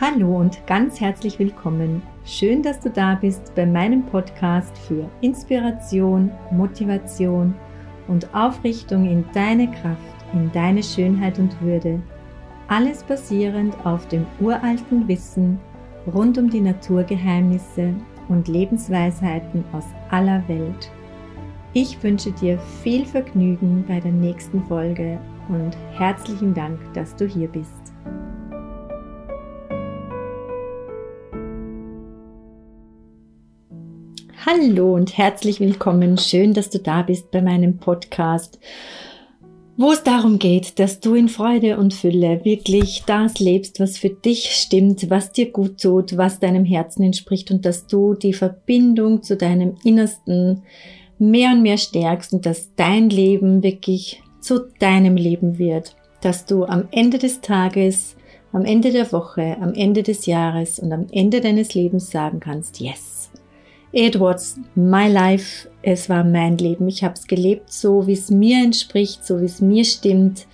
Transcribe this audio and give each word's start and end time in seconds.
Hallo 0.00 0.36
und 0.38 0.64
ganz 0.68 1.00
herzlich 1.00 1.40
willkommen. 1.40 2.02
Schön, 2.24 2.62
dass 2.62 2.78
du 2.78 2.88
da 2.88 3.16
bist 3.16 3.52
bei 3.56 3.66
meinem 3.66 4.06
Podcast 4.06 4.78
für 4.78 5.10
Inspiration, 5.22 6.30
Motivation 6.52 7.52
und 8.06 8.32
Aufrichtung 8.32 9.10
in 9.10 9.24
deine 9.34 9.68
Kraft, 9.68 10.14
in 10.34 10.52
deine 10.52 10.84
Schönheit 10.84 11.40
und 11.40 11.60
Würde. 11.60 12.00
Alles 12.68 13.02
basierend 13.02 13.74
auf 13.84 14.06
dem 14.06 14.24
uralten 14.38 15.08
Wissen 15.08 15.58
rund 16.14 16.38
um 16.38 16.48
die 16.48 16.60
Naturgeheimnisse 16.60 17.92
und 18.28 18.46
Lebensweisheiten 18.46 19.64
aus 19.72 19.86
aller 20.10 20.46
Welt. 20.46 20.92
Ich 21.72 22.00
wünsche 22.04 22.30
dir 22.30 22.60
viel 22.84 23.04
Vergnügen 23.04 23.84
bei 23.88 23.98
der 23.98 24.12
nächsten 24.12 24.62
Folge 24.68 25.18
und 25.48 25.76
herzlichen 25.98 26.54
Dank, 26.54 26.78
dass 26.94 27.16
du 27.16 27.26
hier 27.26 27.48
bist. 27.48 27.77
Hallo 34.50 34.94
und 34.94 35.18
herzlich 35.18 35.60
willkommen. 35.60 36.16
Schön, 36.16 36.54
dass 36.54 36.70
du 36.70 36.78
da 36.78 37.02
bist 37.02 37.30
bei 37.30 37.42
meinem 37.42 37.76
Podcast, 37.76 38.58
wo 39.76 39.92
es 39.92 40.02
darum 40.04 40.38
geht, 40.38 40.78
dass 40.78 41.00
du 41.00 41.14
in 41.14 41.28
Freude 41.28 41.76
und 41.76 41.92
Fülle 41.92 42.42
wirklich 42.46 43.02
das 43.04 43.40
lebst, 43.40 43.78
was 43.78 43.98
für 43.98 44.08
dich 44.08 44.52
stimmt, 44.52 45.10
was 45.10 45.32
dir 45.32 45.52
gut 45.52 45.82
tut, 45.82 46.16
was 46.16 46.40
deinem 46.40 46.64
Herzen 46.64 47.02
entspricht 47.02 47.50
und 47.50 47.66
dass 47.66 47.88
du 47.88 48.14
die 48.14 48.32
Verbindung 48.32 49.22
zu 49.22 49.36
deinem 49.36 49.76
Innersten 49.84 50.62
mehr 51.18 51.50
und 51.50 51.60
mehr 51.60 51.76
stärkst 51.76 52.32
und 52.32 52.46
dass 52.46 52.74
dein 52.74 53.10
Leben 53.10 53.62
wirklich 53.62 54.22
zu 54.40 54.60
deinem 54.78 55.16
Leben 55.16 55.58
wird, 55.58 55.94
dass 56.22 56.46
du 56.46 56.64
am 56.64 56.88
Ende 56.90 57.18
des 57.18 57.42
Tages, 57.42 58.16
am 58.52 58.64
Ende 58.64 58.92
der 58.92 59.12
Woche, 59.12 59.58
am 59.60 59.74
Ende 59.74 60.02
des 60.02 60.24
Jahres 60.24 60.78
und 60.78 60.90
am 60.90 61.06
Ende 61.12 61.42
deines 61.42 61.74
Lebens 61.74 62.10
sagen 62.10 62.40
kannst, 62.40 62.80
yes, 62.80 63.18
It 63.92 64.20
was 64.20 64.58
my 64.74 65.08
life. 65.10 65.68
Es 65.82 66.08
war 66.08 66.24
mein 66.24 66.58
Leben. 66.58 66.88
Ich 66.88 67.02
habe 67.02 67.14
es 67.14 67.26
gelebt, 67.26 67.72
so 67.72 68.06
wie 68.06 68.12
es 68.12 68.30
mir 68.30 68.62
entspricht, 68.62 69.24
so 69.24 69.40
wie 69.40 69.46
es 69.46 69.60
mir 69.60 69.84
stimmt. 69.84 70.46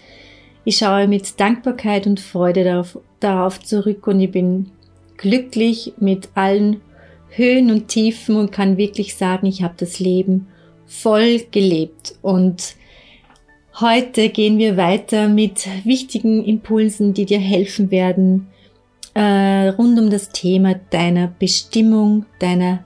Ich 0.65 0.79
schaue 0.79 1.09
mit 1.09 1.39
Dankbarkeit 1.41 2.07
und 2.07 2.21
Freude 2.21 2.65
darauf, 2.65 2.99
darauf 3.21 3.61
zurück 3.61 4.07
und 4.07 4.21
ich 4.21 4.31
bin 4.31 4.71
glücklich 5.17 5.95
mit 5.99 6.29
allen 6.35 6.81
Höhen 7.31 7.71
und 7.71 7.89
Tiefen 7.89 8.37
und 8.37 8.53
kann 8.53 8.77
wirklich 8.77 9.17
sagen, 9.17 9.47
ich 9.47 9.63
habe 9.63 9.75
das 9.77 9.99
Leben 9.99 10.47
voll 10.87 11.41
gelebt. 11.51 12.15
Und 12.23 12.77
heute 13.81 14.29
gehen 14.29 14.59
wir 14.59 14.77
weiter 14.77 15.29
mit 15.29 15.67
wichtigen 15.85 16.45
Impulsen, 16.45 17.13
die 17.13 17.27
dir 17.27 17.41
helfen 17.41 17.91
werden, 17.91 18.47
äh, 19.15 19.69
rund 19.69 19.99
um 19.99 20.11
das 20.11 20.31
Thema 20.31 20.75
deiner 20.91 21.29
Bestimmung, 21.39 22.27
deiner 22.39 22.85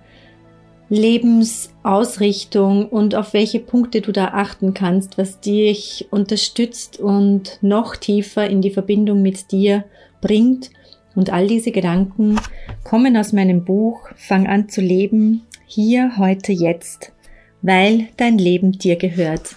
Lebensausrichtung 0.91 2.89
und 2.89 3.15
auf 3.15 3.35
welche 3.35 3.61
Punkte 3.61 4.01
du 4.01 4.13
da 4.13 4.29
achten 4.29 4.73
kannst, 4.75 5.19
was 5.19 5.41
dich 5.41 6.07
unterstützt 6.11 6.99
und 6.99 7.59
noch 7.61 7.97
tiefer 7.97 8.49
in 8.49 8.63
die 8.63 8.71
Verbindung 8.71 9.21
mit 9.23 9.53
dir 9.53 9.85
bringt. 10.21 10.71
Und 11.15 11.31
all 11.31 11.47
diese 11.47 11.73
Gedanken 11.73 12.41
kommen 12.85 13.17
aus 13.17 13.33
meinem 13.33 13.65
Buch 13.65 14.09
Fang 14.17 14.47
an 14.47 14.69
zu 14.69 14.81
leben, 14.81 15.43
hier, 15.67 16.17
heute, 16.17 16.53
jetzt, 16.53 17.13
weil 17.61 18.09
dein 18.17 18.39
Leben 18.39 18.73
dir 18.73 18.97
gehört. 18.97 19.57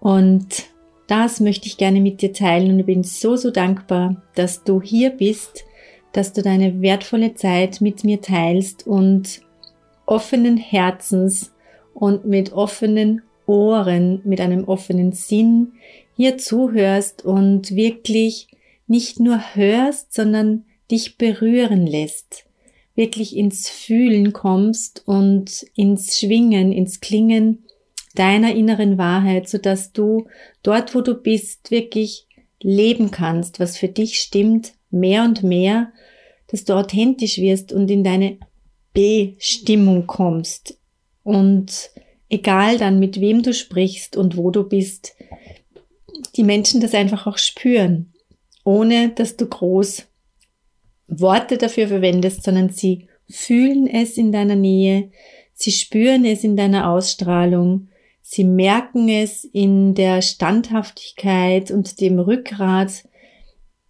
Und 0.00 0.66
das 1.08 1.40
möchte 1.40 1.66
ich 1.66 1.76
gerne 1.76 2.00
mit 2.00 2.22
dir 2.22 2.32
teilen 2.32 2.70
und 2.72 2.80
ich 2.80 2.86
bin 2.86 3.02
so, 3.02 3.36
so 3.36 3.50
dankbar, 3.50 4.22
dass 4.34 4.64
du 4.64 4.80
hier 4.80 5.10
bist, 5.10 5.64
dass 6.12 6.32
du 6.32 6.42
deine 6.42 6.80
wertvolle 6.80 7.34
Zeit 7.34 7.80
mit 7.80 8.04
mir 8.04 8.20
teilst 8.20 8.86
und 8.86 9.40
offenen 10.06 10.56
Herzens 10.56 11.52
und 11.94 12.24
mit 12.24 12.52
offenen 12.52 13.22
Ohren, 13.46 14.20
mit 14.24 14.40
einem 14.40 14.64
offenen 14.64 15.12
Sinn 15.12 15.72
hier 16.16 16.38
zuhörst 16.38 17.24
und 17.24 17.74
wirklich 17.74 18.48
nicht 18.86 19.20
nur 19.20 19.40
hörst, 19.54 20.12
sondern 20.12 20.64
dich 20.90 21.16
berühren 21.16 21.86
lässt, 21.86 22.44
wirklich 22.94 23.36
ins 23.36 23.68
Fühlen 23.68 24.32
kommst 24.32 25.02
und 25.06 25.66
ins 25.74 26.18
Schwingen, 26.18 26.72
ins 26.72 27.00
Klingen 27.00 27.64
deiner 28.14 28.54
inneren 28.54 28.98
Wahrheit, 28.98 29.48
so 29.48 29.58
dass 29.58 29.92
du 29.92 30.26
dort, 30.62 30.94
wo 30.94 31.00
du 31.00 31.14
bist, 31.14 31.70
wirklich 31.70 32.26
leben 32.60 33.10
kannst, 33.10 33.58
was 33.58 33.76
für 33.76 33.88
dich 33.88 34.20
stimmt, 34.20 34.74
mehr 34.90 35.24
und 35.24 35.42
mehr, 35.42 35.92
dass 36.48 36.64
du 36.64 36.74
authentisch 36.74 37.38
wirst 37.38 37.72
und 37.72 37.90
in 37.90 38.04
deine 38.04 38.38
Bestimmung 38.92 40.06
kommst. 40.06 40.78
Und 41.22 41.90
egal 42.28 42.78
dann, 42.78 42.98
mit 42.98 43.20
wem 43.20 43.42
du 43.42 43.54
sprichst 43.54 44.16
und 44.16 44.36
wo 44.36 44.50
du 44.50 44.64
bist, 44.64 45.14
die 46.36 46.44
Menschen 46.44 46.80
das 46.80 46.94
einfach 46.94 47.26
auch 47.26 47.38
spüren, 47.38 48.12
ohne 48.64 49.10
dass 49.10 49.36
du 49.36 49.46
groß 49.46 50.06
Worte 51.08 51.58
dafür 51.58 51.88
verwendest, 51.88 52.42
sondern 52.42 52.70
sie 52.70 53.08
fühlen 53.28 53.86
es 53.86 54.16
in 54.16 54.32
deiner 54.32 54.56
Nähe, 54.56 55.10
sie 55.52 55.72
spüren 55.72 56.24
es 56.24 56.44
in 56.44 56.56
deiner 56.56 56.90
Ausstrahlung, 56.90 57.88
sie 58.20 58.44
merken 58.44 59.08
es 59.08 59.44
in 59.44 59.94
der 59.94 60.22
Standhaftigkeit 60.22 61.70
und 61.70 62.00
dem 62.00 62.18
Rückgrat, 62.18 63.04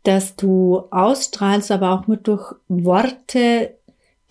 dass 0.02 0.34
du 0.34 0.82
ausstrahlst, 0.90 1.70
aber 1.70 1.92
auch 1.92 2.08
nur 2.08 2.16
durch 2.16 2.54
Worte 2.68 3.76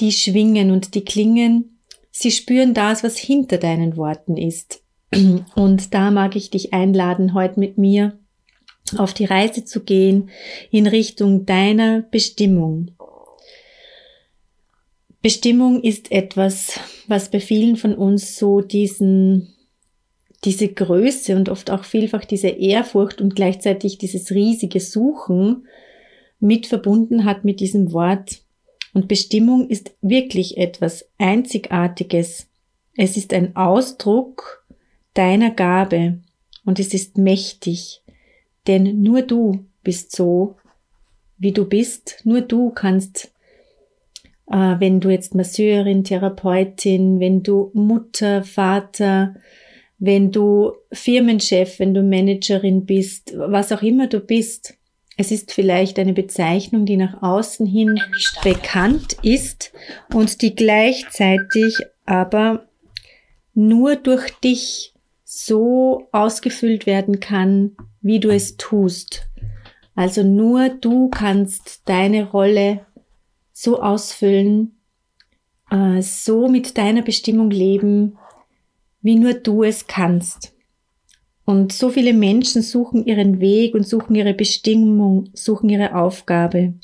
die 0.01 0.11
schwingen 0.11 0.71
und 0.71 0.95
die 0.95 1.05
klingen. 1.05 1.77
Sie 2.11 2.31
spüren 2.31 2.73
das, 2.73 3.03
was 3.03 3.17
hinter 3.17 3.57
deinen 3.57 3.95
Worten 3.95 4.35
ist. 4.35 4.83
Und 5.55 5.93
da 5.93 6.11
mag 6.11 6.35
ich 6.35 6.49
dich 6.49 6.73
einladen, 6.73 7.33
heute 7.33 7.59
mit 7.59 7.77
mir 7.77 8.19
auf 8.97 9.13
die 9.13 9.25
Reise 9.25 9.63
zu 9.63 9.81
gehen 9.81 10.29
in 10.69 10.87
Richtung 10.87 11.45
deiner 11.45 12.01
Bestimmung. 12.01 12.91
Bestimmung 15.21 15.81
ist 15.83 16.11
etwas, 16.11 16.79
was 17.07 17.29
bei 17.29 17.39
vielen 17.39 17.77
von 17.77 17.93
uns 17.93 18.37
so 18.37 18.59
diesen, 18.59 19.53
diese 20.43 20.67
Größe 20.67 21.35
und 21.35 21.47
oft 21.47 21.69
auch 21.69 21.83
vielfach 21.83 22.25
diese 22.25 22.49
Ehrfurcht 22.49 23.21
und 23.21 23.35
gleichzeitig 23.35 23.99
dieses 23.99 24.31
riesige 24.31 24.79
Suchen 24.79 25.67
mit 26.39 26.65
verbunden 26.65 27.23
hat 27.23 27.45
mit 27.45 27.59
diesem 27.59 27.93
Wort 27.93 28.41
und 28.93 29.07
Bestimmung 29.07 29.69
ist 29.69 29.95
wirklich 30.01 30.57
etwas 30.57 31.05
Einzigartiges. 31.17 32.47
Es 32.95 33.17
ist 33.17 33.33
ein 33.33 33.55
Ausdruck 33.55 34.65
deiner 35.13 35.51
Gabe 35.51 36.19
und 36.65 36.79
es 36.79 36.93
ist 36.93 37.17
mächtig, 37.17 38.03
denn 38.67 39.01
nur 39.01 39.21
du 39.21 39.65
bist 39.83 40.15
so, 40.15 40.55
wie 41.37 41.51
du 41.51 41.65
bist. 41.65 42.21
Nur 42.23 42.41
du 42.41 42.69
kannst, 42.69 43.31
äh, 44.47 44.75
wenn 44.79 44.99
du 44.99 45.09
jetzt 45.09 45.35
Masseurin, 45.35 46.03
Therapeutin, 46.03 47.19
wenn 47.19 47.43
du 47.43 47.71
Mutter, 47.73 48.43
Vater, 48.43 49.35
wenn 49.97 50.31
du 50.31 50.73
Firmenchef, 50.91 51.79
wenn 51.79 51.93
du 51.93 52.03
Managerin 52.03 52.85
bist, 52.85 53.33
was 53.37 53.71
auch 53.71 53.81
immer 53.81 54.07
du 54.07 54.19
bist, 54.19 54.75
es 55.21 55.29
ist 55.29 55.51
vielleicht 55.51 55.99
eine 55.99 56.13
Bezeichnung, 56.13 56.87
die 56.87 56.97
nach 56.97 57.21
außen 57.21 57.67
hin 57.67 58.01
bekannt 58.43 59.17
ist 59.21 59.71
und 60.11 60.41
die 60.41 60.55
gleichzeitig 60.55 61.77
aber 62.07 62.65
nur 63.53 63.97
durch 63.97 64.31
dich 64.39 64.95
so 65.23 66.07
ausgefüllt 66.11 66.87
werden 66.87 67.19
kann, 67.19 67.77
wie 68.01 68.19
du 68.19 68.29
es 68.29 68.57
tust. 68.57 69.27
Also 69.93 70.23
nur 70.23 70.69
du 70.69 71.09
kannst 71.09 71.83
deine 71.85 72.31
Rolle 72.31 72.87
so 73.53 73.79
ausfüllen, 73.79 74.75
äh, 75.69 76.01
so 76.01 76.47
mit 76.47 76.79
deiner 76.79 77.03
Bestimmung 77.03 77.51
leben, 77.51 78.17
wie 79.03 79.17
nur 79.17 79.35
du 79.35 79.61
es 79.61 79.85
kannst. 79.85 80.51
Und 81.51 81.73
so 81.73 81.89
viele 81.89 82.13
Menschen 82.13 82.61
suchen 82.61 83.05
ihren 83.05 83.41
Weg 83.41 83.75
und 83.75 83.85
suchen 83.85 84.15
ihre 84.15 84.33
Bestimmung, 84.33 85.25
suchen 85.33 85.67
ihre 85.67 85.95
Aufgabe. 85.95 86.75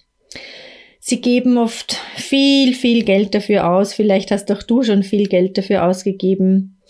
Sie 1.00 1.22
geben 1.22 1.58
oft 1.58 1.94
viel, 2.18 2.74
viel 2.74 3.06
Geld 3.06 3.34
dafür 3.34 3.72
aus. 3.72 3.94
Vielleicht 3.94 4.30
hast 4.30 4.52
auch 4.52 4.62
du 4.62 4.84
schon 4.84 5.04
viel 5.04 5.28
Geld 5.30 5.58
dafür 5.58 5.86
ausgegeben. 5.86 6.82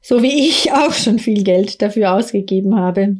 So 0.00 0.22
wie 0.22 0.48
ich 0.48 0.72
auch 0.72 0.94
schon 0.94 1.18
viel 1.18 1.44
Geld 1.44 1.82
dafür 1.82 2.14
ausgegeben 2.14 2.74
habe. 2.74 3.18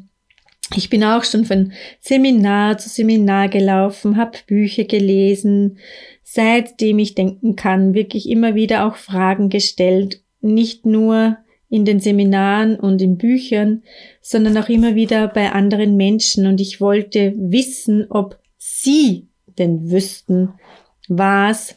Ich 0.74 0.88
bin 0.88 1.04
auch 1.04 1.24
schon 1.24 1.44
von 1.44 1.72
Seminar 2.00 2.78
zu 2.78 2.88
Seminar 2.88 3.50
gelaufen, 3.50 4.16
habe 4.16 4.38
Bücher 4.46 4.84
gelesen, 4.84 5.76
seitdem 6.22 7.00
ich 7.00 7.14
denken 7.14 7.54
kann, 7.54 7.92
wirklich 7.92 8.30
immer 8.30 8.54
wieder 8.54 8.86
auch 8.86 8.96
Fragen 8.96 9.50
gestellt. 9.50 10.22
Nicht 10.40 10.86
nur 10.86 11.36
in 11.68 11.84
den 11.84 12.00
Seminaren 12.00 12.78
und 12.78 13.02
in 13.02 13.18
Büchern, 13.18 13.82
sondern 14.20 14.56
auch 14.58 14.68
immer 14.68 14.94
wieder 14.94 15.28
bei 15.28 15.50
anderen 15.52 15.96
Menschen 15.96 16.46
und 16.46 16.60
ich 16.60 16.80
wollte 16.80 17.34
wissen, 17.36 18.06
ob 18.10 18.38
sie 18.56 19.28
denn 19.58 19.90
wüssten, 19.90 20.54
was 21.08 21.76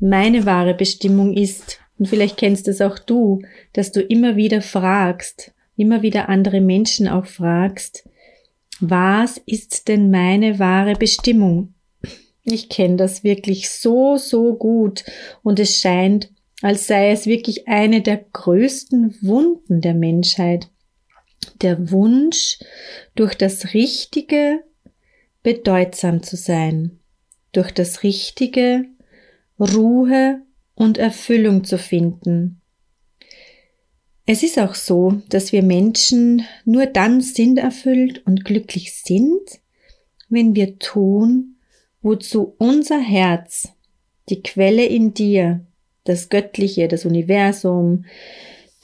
meine 0.00 0.46
wahre 0.46 0.74
Bestimmung 0.74 1.34
ist. 1.34 1.80
Und 1.98 2.06
vielleicht 2.06 2.36
kennst 2.36 2.68
es 2.68 2.80
auch 2.80 2.98
du, 2.98 3.42
dass 3.72 3.92
du 3.92 4.00
immer 4.00 4.36
wieder 4.36 4.62
fragst, 4.62 5.52
immer 5.76 6.02
wieder 6.02 6.28
andere 6.28 6.60
Menschen 6.60 7.08
auch 7.08 7.26
fragst, 7.26 8.08
was 8.80 9.40
ist 9.46 9.88
denn 9.88 10.10
meine 10.10 10.58
wahre 10.58 10.94
Bestimmung? 10.94 11.74
Ich 12.44 12.68
kenne 12.68 12.96
das 12.96 13.24
wirklich 13.24 13.68
so, 13.70 14.16
so 14.16 14.54
gut 14.54 15.04
und 15.42 15.58
es 15.58 15.80
scheint, 15.80 16.30
als 16.62 16.86
sei 16.86 17.10
es 17.10 17.26
wirklich 17.26 17.68
eine 17.68 18.02
der 18.02 18.16
größten 18.32 19.16
Wunden 19.22 19.80
der 19.80 19.94
Menschheit. 19.94 20.68
Der 21.62 21.90
Wunsch, 21.90 22.58
durch 23.14 23.34
das 23.34 23.74
Richtige 23.74 24.64
bedeutsam 25.42 26.22
zu 26.22 26.36
sein, 26.36 26.98
durch 27.52 27.70
das 27.70 28.02
Richtige 28.02 28.84
Ruhe 29.58 30.42
und 30.74 30.98
Erfüllung 30.98 31.64
zu 31.64 31.78
finden. 31.78 32.60
Es 34.26 34.42
ist 34.42 34.58
auch 34.58 34.74
so, 34.74 35.22
dass 35.30 35.52
wir 35.52 35.62
Menschen 35.62 36.44
nur 36.64 36.86
dann 36.86 37.20
sinnerfüllt 37.20 38.26
und 38.26 38.44
glücklich 38.44 38.92
sind, 38.92 39.40
wenn 40.28 40.54
wir 40.54 40.78
tun, 40.78 41.56
wozu 42.02 42.54
unser 42.58 43.00
Herz, 43.00 43.72
die 44.28 44.42
Quelle 44.42 44.84
in 44.84 45.14
dir, 45.14 45.64
das 46.08 46.28
Göttliche, 46.28 46.88
das 46.88 47.04
Universum, 47.04 48.04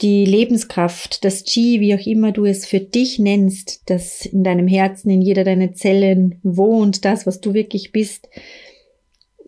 die 0.01 0.25
Lebenskraft, 0.25 1.23
das 1.23 1.43
Chi, 1.43 1.79
wie 1.79 1.95
auch 1.95 2.05
immer 2.05 2.31
du 2.31 2.45
es 2.45 2.65
für 2.65 2.79
dich 2.79 3.17
nennst, 3.17 3.83
das 3.85 4.25
in 4.25 4.43
deinem 4.43 4.67
Herzen, 4.67 5.09
in 5.09 5.21
jeder 5.21 5.43
deiner 5.43 5.73
Zellen 5.73 6.39
wohnt, 6.43 7.05
das, 7.05 7.25
was 7.25 7.39
du 7.39 7.53
wirklich 7.53 7.91
bist, 7.91 8.27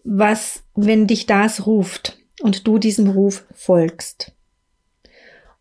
was, 0.04 0.64
wenn 0.74 1.06
dich 1.06 1.26
das 1.26 1.66
ruft 1.66 2.18
und 2.42 2.66
du 2.66 2.78
diesem 2.78 3.10
Ruf 3.10 3.46
folgst. 3.54 4.32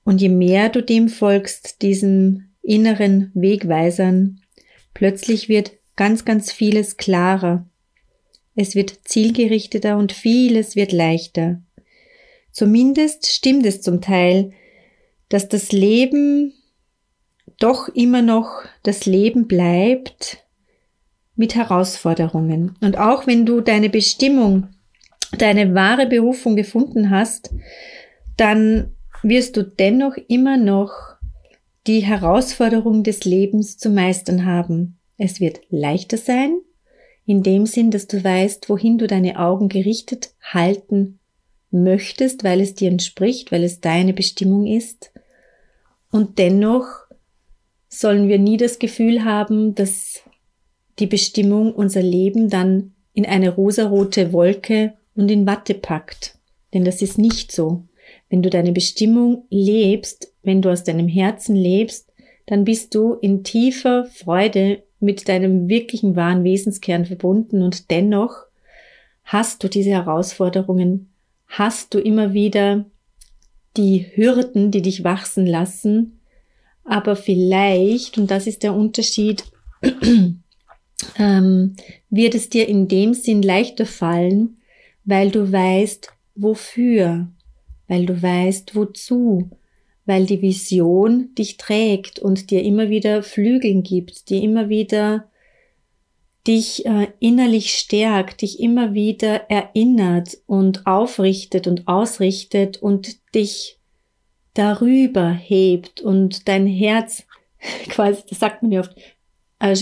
Und 0.04 0.20
je 0.20 0.28
mehr 0.28 0.68
du 0.68 0.82
dem 0.82 1.08
folgst, 1.08 1.82
diesem 1.82 2.50
inneren 2.62 3.32
Wegweisern, 3.34 4.40
plötzlich 4.94 5.48
wird 5.48 5.72
ganz, 5.96 6.24
ganz 6.24 6.52
vieles 6.52 6.96
klarer. 6.96 7.66
Es 8.54 8.76
wird 8.76 9.00
zielgerichteter 9.04 9.96
und 9.96 10.12
vieles 10.12 10.76
wird 10.76 10.92
leichter. 10.92 11.60
Zumindest 12.56 13.26
stimmt 13.26 13.66
es 13.66 13.82
zum 13.82 14.00
Teil, 14.00 14.52
dass 15.28 15.46
das 15.46 15.72
Leben 15.72 16.54
doch 17.58 17.88
immer 17.88 18.22
noch 18.22 18.62
das 18.82 19.04
Leben 19.04 19.46
bleibt 19.46 20.38
mit 21.34 21.54
Herausforderungen. 21.54 22.74
Und 22.80 22.96
auch 22.96 23.26
wenn 23.26 23.44
du 23.44 23.60
deine 23.60 23.90
Bestimmung, 23.90 24.68
deine 25.36 25.74
wahre 25.74 26.06
Berufung 26.06 26.56
gefunden 26.56 27.10
hast, 27.10 27.50
dann 28.38 28.96
wirst 29.22 29.58
du 29.58 29.62
dennoch 29.62 30.16
immer 30.26 30.56
noch 30.56 30.92
die 31.86 32.00
Herausforderung 32.00 33.02
des 33.02 33.26
Lebens 33.26 33.76
zu 33.76 33.90
meistern 33.90 34.46
haben. 34.46 34.98
Es 35.18 35.40
wird 35.40 35.60
leichter 35.68 36.16
sein, 36.16 36.58
in 37.26 37.42
dem 37.42 37.66
Sinn, 37.66 37.90
dass 37.90 38.06
du 38.06 38.24
weißt, 38.24 38.70
wohin 38.70 38.96
du 38.96 39.06
deine 39.06 39.38
Augen 39.38 39.68
gerichtet 39.68 40.30
halten 40.40 41.18
möchtest, 41.70 42.44
weil 42.44 42.60
es 42.60 42.74
dir 42.74 42.90
entspricht, 42.90 43.52
weil 43.52 43.64
es 43.64 43.80
deine 43.80 44.12
Bestimmung 44.12 44.66
ist. 44.66 45.12
Und 46.10 46.38
dennoch 46.38 46.86
sollen 47.88 48.28
wir 48.28 48.38
nie 48.38 48.56
das 48.56 48.78
Gefühl 48.78 49.24
haben, 49.24 49.74
dass 49.74 50.22
die 50.98 51.06
Bestimmung 51.06 51.74
unser 51.74 52.02
Leben 52.02 52.48
dann 52.48 52.94
in 53.12 53.26
eine 53.26 53.50
rosarote 53.50 54.32
Wolke 54.32 54.94
und 55.14 55.30
in 55.30 55.46
Watte 55.46 55.74
packt. 55.74 56.38
Denn 56.74 56.84
das 56.84 57.02
ist 57.02 57.18
nicht 57.18 57.52
so. 57.52 57.84
Wenn 58.28 58.42
du 58.42 58.50
deine 58.50 58.72
Bestimmung 58.72 59.44
lebst, 59.50 60.32
wenn 60.42 60.62
du 60.62 60.70
aus 60.70 60.84
deinem 60.84 61.08
Herzen 61.08 61.56
lebst, 61.56 62.12
dann 62.46 62.64
bist 62.64 62.94
du 62.94 63.14
in 63.14 63.42
tiefer 63.42 64.04
Freude 64.06 64.82
mit 65.00 65.28
deinem 65.28 65.68
wirklichen 65.68 66.16
wahren 66.16 66.44
Wesenskern 66.44 67.04
verbunden 67.04 67.62
und 67.62 67.90
dennoch 67.90 68.44
hast 69.24 69.62
du 69.62 69.68
diese 69.68 69.90
Herausforderungen, 69.90 71.10
hast 71.46 71.94
du 71.94 71.98
immer 71.98 72.32
wieder 72.32 72.86
die 73.76 74.06
Hürden, 74.14 74.70
die 74.70 74.82
dich 74.82 75.04
wachsen 75.04 75.46
lassen, 75.46 76.20
aber 76.84 77.16
vielleicht, 77.16 78.16
und 78.16 78.30
das 78.30 78.46
ist 78.46 78.62
der 78.62 78.74
Unterschied, 78.74 79.44
ähm, 81.18 81.76
wird 82.10 82.34
es 82.34 82.48
dir 82.48 82.68
in 82.68 82.88
dem 82.88 83.12
Sinn 83.12 83.42
leichter 83.42 83.86
fallen, 83.86 84.58
weil 85.04 85.30
du 85.30 85.50
weißt, 85.50 86.12
wofür, 86.34 87.28
weil 87.88 88.06
du 88.06 88.20
weißt, 88.20 88.74
wozu, 88.74 89.50
weil 90.04 90.26
die 90.26 90.42
Vision 90.42 91.34
dich 91.34 91.56
trägt 91.56 92.18
und 92.18 92.50
dir 92.50 92.62
immer 92.62 92.88
wieder 92.88 93.22
Flügeln 93.22 93.82
gibt, 93.82 94.30
dir 94.30 94.40
immer 94.40 94.68
wieder 94.68 95.28
dich 96.46 96.86
äh, 96.86 97.08
innerlich 97.18 97.74
stärkt, 97.74 98.42
dich 98.42 98.60
immer 98.60 98.94
wieder 98.94 99.50
erinnert 99.50 100.38
und 100.46 100.86
aufrichtet 100.86 101.66
und 101.66 101.88
ausrichtet 101.88 102.82
und 102.82 103.34
dich 103.34 103.78
darüber 104.54 105.30
hebt 105.30 106.00
und 106.00 106.48
dein 106.48 106.66
Herz 106.66 107.24
quasi, 107.88 108.22
das 108.28 108.38
sagt 108.38 108.62
man 108.62 108.72
ja 108.72 108.80
oft, 108.80 108.96
äh, 109.58 109.74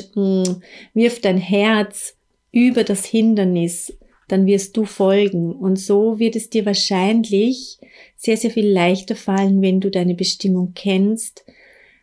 wirft 0.95 1.25
dein 1.25 1.39
Herz 1.39 2.17
über 2.51 2.85
das 2.85 3.05
Hindernis, 3.05 3.97
dann 4.29 4.47
wirst 4.47 4.77
du 4.77 4.85
folgen. 4.85 5.53
Und 5.53 5.79
so 5.79 6.19
wird 6.19 6.37
es 6.37 6.51
dir 6.51 6.65
wahrscheinlich 6.65 7.79
sehr, 8.17 8.37
sehr 8.37 8.51
viel 8.51 8.69
leichter 8.69 9.17
fallen, 9.17 9.61
wenn 9.61 9.81
du 9.81 9.91
deine 9.91 10.15
Bestimmung 10.15 10.73
kennst, 10.75 11.45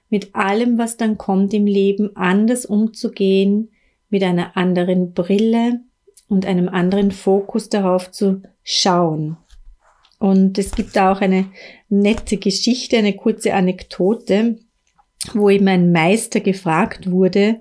mit 0.09 0.35
allem, 0.35 0.77
was 0.77 0.97
dann 0.97 1.17
kommt 1.17 1.53
im 1.53 1.65
Leben, 1.65 2.15
anders 2.15 2.65
umzugehen, 2.65 3.69
mit 4.11 4.23
einer 4.23 4.55
anderen 4.55 5.13
Brille 5.13 5.79
und 6.27 6.45
einem 6.45 6.69
anderen 6.69 7.11
Fokus 7.11 7.69
darauf 7.69 8.11
zu 8.11 8.43
schauen. 8.63 9.37
Und 10.19 10.59
es 10.59 10.73
gibt 10.73 10.97
auch 10.99 11.19
eine 11.19 11.47
nette 11.89 12.37
Geschichte, 12.37 12.97
eine 12.97 13.13
kurze 13.13 13.55
Anekdote, 13.55 14.59
wo 15.33 15.49
eben 15.49 15.67
ein 15.67 15.91
Meister 15.91 16.39
gefragt 16.39 17.09
wurde, 17.09 17.59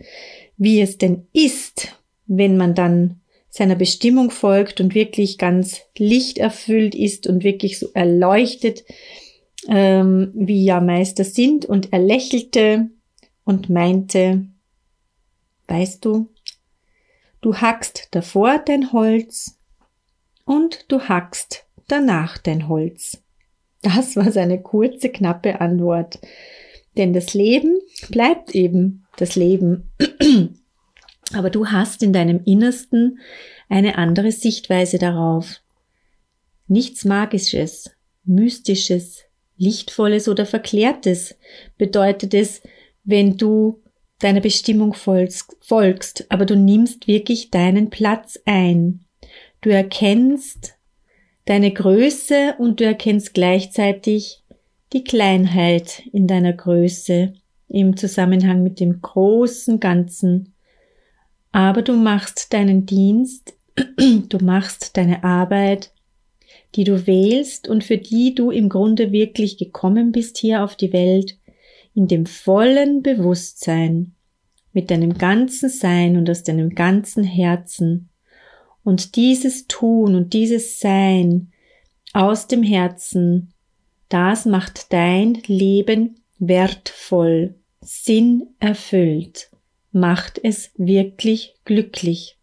wie 0.59 0.83
es 0.83 0.99
denn 0.99 1.27
ist, 1.33 1.97
wenn 2.27 2.59
man 2.59 2.75
dann 2.75 3.21
seiner 3.49 3.77
Bestimmung 3.77 4.31
folgt 4.31 4.81
und 4.81 4.95
wirklich 4.95 5.39
ganz 5.39 5.81
lichterfüllt 5.97 6.95
ist 6.95 7.27
und 7.27 7.43
wirklich 7.43 7.79
so 7.79 7.89
erleuchtet, 7.95 8.85
ähm, 9.69 10.31
wie 10.35 10.65
ja 10.65 10.81
Meister 10.81 11.25
sind. 11.25 11.65
Und 11.65 11.93
er 11.93 11.99
lächelte 11.99 12.91
und 13.45 13.69
meinte, 13.69 14.47
weißt 15.67 16.05
du, 16.05 16.29
du 17.41 17.57
hackst 17.57 18.09
davor 18.13 18.59
dein 18.65 18.93
Holz 18.93 19.59
und 20.45 20.91
du 20.91 21.01
hackst 21.01 21.67
danach 21.89 22.39
dein 22.39 22.69
Holz. 22.69 23.23
Das 23.83 24.17
war 24.17 24.31
seine 24.31 24.61
kurze, 24.61 25.09
knappe 25.09 25.61
Antwort. 25.61 26.19
Denn 26.97 27.13
das 27.13 27.35
Leben 27.35 27.79
bleibt 28.09 28.55
eben 28.55 29.07
das 29.17 29.37
Leben. 29.37 29.91
Aber 31.33 31.51
du 31.51 31.69
hast 31.69 32.03
in 32.03 32.13
deinem 32.13 32.43
Innersten 32.45 33.21
eine 33.69 33.97
andere 33.97 34.33
Sichtweise 34.33 34.99
darauf. 34.99 35.61
Nichts 36.67 37.05
Magisches, 37.05 37.91
Mystisches, 38.25 39.25
Lichtvolles 39.57 40.29
oder 40.29 40.47
Verklärtes 40.47 41.37
bedeutet 41.79 42.35
es, 42.35 42.63
wenn 43.05 43.37
du 43.37 43.83
deiner 44.21 44.41
Bestimmung 44.41 44.95
folgst, 44.95 46.27
aber 46.29 46.47
du 46.47 46.57
nimmst 46.57 47.09
wirklich 47.09 47.51
deinen 47.51 47.91
Platz 47.91 48.39
ein. 48.45 49.01
Du 49.61 49.71
erkennst 49.71 50.75
deine 51.47 51.73
Größe 51.73 52.55
und 52.59 52.81
du 52.81 52.85
erkennst 52.85 53.35
gleichzeitig 53.35 54.45
die 54.93 55.05
Kleinheit 55.05 56.03
in 56.13 56.27
deiner 56.27 56.53
Größe 56.53 57.33
im 57.69 57.97
Zusammenhang 57.97 58.63
mit 58.63 58.81
dem 58.81 59.01
großen 59.01 59.81
Ganzen. 59.81 60.55
Aber 61.53 61.83
du 61.83 61.95
machst 61.95 62.53
deinen 62.53 62.87
Dienst, 62.87 63.55
du 63.97 64.39
machst 64.39 64.97
deine 64.97 65.25
Arbeit, 65.25 65.93
die 66.75 66.85
du 66.85 67.07
wählst 67.07 67.69
und 67.69 67.85
für 67.85 67.99
die 67.99 68.35
du 68.35 68.51
im 68.51 68.69
Grunde 68.69 69.13
wirklich 69.13 69.57
gekommen 69.59 70.13
bist 70.13 70.39
hier 70.39 70.63
auf 70.63 70.77
die 70.77 70.93
Welt, 70.93 71.37
in 71.95 72.09
dem 72.09 72.27
vollen 72.27 73.03
Bewusstsein, 73.03 74.15
mit 74.73 74.91
deinem 74.91 75.15
ganzen 75.19 75.69
Sein 75.69 76.17
und 76.17 76.31
aus 76.31 76.45
deinem 76.45 76.71
ganzen 76.75 77.25
Herzen. 77.25 78.09
Und 78.85 79.17
dieses 79.17 79.67
Tun 79.67 80.15
und 80.15 80.33
dieses 80.33 80.81
Sein 80.81 81.53
aus 82.13 82.47
dem 82.47 82.63
Herzen 82.63 83.53
das 84.11 84.45
macht 84.45 84.93
dein 84.93 85.35
Leben 85.47 86.21
wertvoll, 86.41 87.55
sinnerfüllt, 87.81 89.51
macht 89.93 90.41
es 90.43 90.73
wirklich 90.77 91.55
glücklich. 91.65 92.37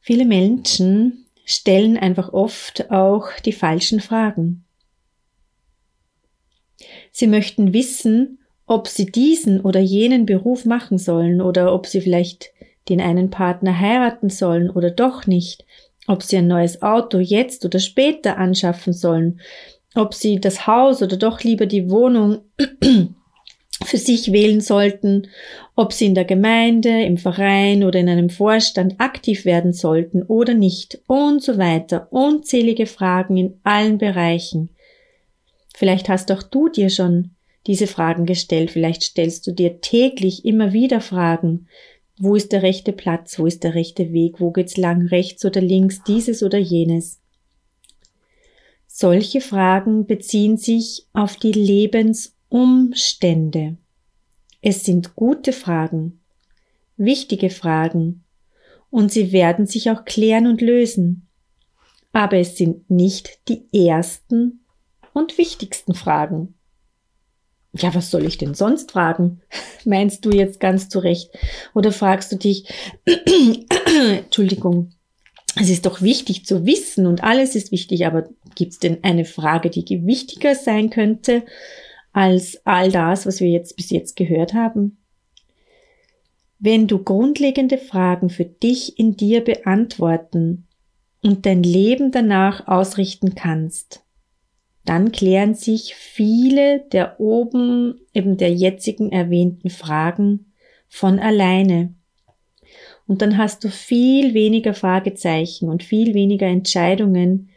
Viele 0.00 0.26
Menschen 0.26 1.26
stellen 1.46 1.96
einfach 1.96 2.34
oft 2.34 2.90
auch 2.90 3.30
die 3.42 3.52
falschen 3.52 4.00
Fragen. 4.00 4.66
Sie 7.18 7.26
möchten 7.26 7.72
wissen, 7.72 8.38
ob 8.64 8.86
sie 8.86 9.06
diesen 9.06 9.60
oder 9.60 9.80
jenen 9.80 10.24
Beruf 10.24 10.64
machen 10.64 10.98
sollen 10.98 11.40
oder 11.40 11.74
ob 11.74 11.88
sie 11.88 12.00
vielleicht 12.00 12.52
den 12.88 13.00
einen 13.00 13.28
Partner 13.28 13.80
heiraten 13.80 14.30
sollen 14.30 14.70
oder 14.70 14.92
doch 14.92 15.26
nicht, 15.26 15.64
ob 16.06 16.22
sie 16.22 16.36
ein 16.36 16.46
neues 16.46 16.80
Auto 16.80 17.18
jetzt 17.18 17.64
oder 17.64 17.80
später 17.80 18.38
anschaffen 18.38 18.92
sollen, 18.92 19.40
ob 19.96 20.14
sie 20.14 20.38
das 20.38 20.68
Haus 20.68 21.02
oder 21.02 21.16
doch 21.16 21.42
lieber 21.42 21.66
die 21.66 21.90
Wohnung 21.90 22.38
für 23.84 23.98
sich 23.98 24.30
wählen 24.30 24.60
sollten, 24.60 25.26
ob 25.74 25.92
sie 25.92 26.06
in 26.06 26.14
der 26.14 26.24
Gemeinde, 26.24 27.02
im 27.02 27.18
Verein 27.18 27.82
oder 27.82 27.98
in 27.98 28.08
einem 28.08 28.30
Vorstand 28.30 29.00
aktiv 29.00 29.44
werden 29.44 29.72
sollten 29.72 30.22
oder 30.22 30.54
nicht 30.54 31.00
und 31.08 31.42
so 31.42 31.58
weiter. 31.58 32.06
Unzählige 32.12 32.86
Fragen 32.86 33.36
in 33.36 33.58
allen 33.64 33.98
Bereichen. 33.98 34.70
Vielleicht 35.78 36.08
hast 36.08 36.32
auch 36.32 36.42
du 36.42 36.68
dir 36.68 36.90
schon 36.90 37.30
diese 37.68 37.86
Fragen 37.86 38.26
gestellt, 38.26 38.72
vielleicht 38.72 39.04
stellst 39.04 39.46
du 39.46 39.52
dir 39.52 39.80
täglich 39.80 40.44
immer 40.44 40.72
wieder 40.72 41.00
Fragen. 41.00 41.68
Wo 42.18 42.34
ist 42.34 42.50
der 42.50 42.64
rechte 42.64 42.92
Platz? 42.92 43.38
Wo 43.38 43.46
ist 43.46 43.62
der 43.62 43.76
rechte 43.76 44.12
Weg? 44.12 44.40
Wo 44.40 44.50
geht's 44.50 44.76
lang? 44.76 45.06
Rechts 45.06 45.44
oder 45.44 45.60
links? 45.60 46.02
Dieses 46.02 46.42
oder 46.42 46.58
jenes? 46.58 47.20
Solche 48.88 49.40
Fragen 49.40 50.06
beziehen 50.06 50.56
sich 50.56 51.06
auf 51.12 51.36
die 51.36 51.52
Lebensumstände. 51.52 53.76
Es 54.60 54.82
sind 54.82 55.14
gute 55.14 55.52
Fragen, 55.52 56.18
wichtige 56.96 57.50
Fragen, 57.50 58.24
und 58.90 59.12
sie 59.12 59.30
werden 59.30 59.68
sich 59.68 59.92
auch 59.92 60.04
klären 60.04 60.48
und 60.48 60.60
lösen. 60.60 61.28
Aber 62.12 62.38
es 62.38 62.56
sind 62.56 62.90
nicht 62.90 63.38
die 63.48 63.62
ersten 63.72 64.64
und 65.18 65.36
wichtigsten 65.36 65.94
Fragen. 65.94 66.54
Ja, 67.74 67.94
was 67.94 68.10
soll 68.10 68.24
ich 68.24 68.38
denn 68.38 68.54
sonst 68.54 68.92
fragen? 68.92 69.40
Meinst 69.84 70.24
du 70.24 70.30
jetzt 70.30 70.60
ganz 70.60 70.88
zurecht? 70.88 71.30
Oder 71.74 71.92
fragst 71.92 72.32
du 72.32 72.36
dich, 72.36 72.68
Entschuldigung, 74.10 74.92
es 75.60 75.70
ist 75.70 75.86
doch 75.86 76.02
wichtig 76.02 76.46
zu 76.46 76.66
wissen 76.66 77.06
und 77.06 77.24
alles 77.24 77.54
ist 77.54 77.72
wichtig, 77.72 78.06
aber 78.06 78.28
gibt 78.54 78.72
es 78.72 78.78
denn 78.78 79.02
eine 79.02 79.24
Frage, 79.24 79.70
die 79.70 80.06
wichtiger 80.06 80.54
sein 80.54 80.90
könnte 80.90 81.44
als 82.12 82.60
all 82.64 82.90
das, 82.90 83.26
was 83.26 83.40
wir 83.40 83.48
jetzt 83.48 83.76
bis 83.76 83.90
jetzt 83.90 84.16
gehört 84.16 84.54
haben? 84.54 84.98
Wenn 86.58 86.86
du 86.88 87.02
grundlegende 87.02 87.78
Fragen 87.78 88.30
für 88.30 88.44
dich 88.44 88.98
in 88.98 89.16
dir 89.16 89.42
beantworten 89.42 90.66
und 91.22 91.46
dein 91.46 91.62
Leben 91.62 92.10
danach 92.10 92.66
ausrichten 92.66 93.34
kannst, 93.34 94.02
dann 94.88 95.12
klären 95.12 95.54
sich 95.54 95.94
viele 95.94 96.80
der 96.92 97.20
oben 97.20 98.00
eben 98.14 98.38
der 98.38 98.52
jetzigen 98.52 99.12
erwähnten 99.12 99.68
Fragen 99.68 100.52
von 100.88 101.18
alleine. 101.18 101.94
Und 103.06 103.22
dann 103.22 103.36
hast 103.36 103.64
du 103.64 103.70
viel 103.70 104.34
weniger 104.34 104.74
Fragezeichen 104.74 105.68
und 105.68 105.82
viel 105.82 106.14
weniger 106.14 106.46
Entscheidungen, 106.46 107.50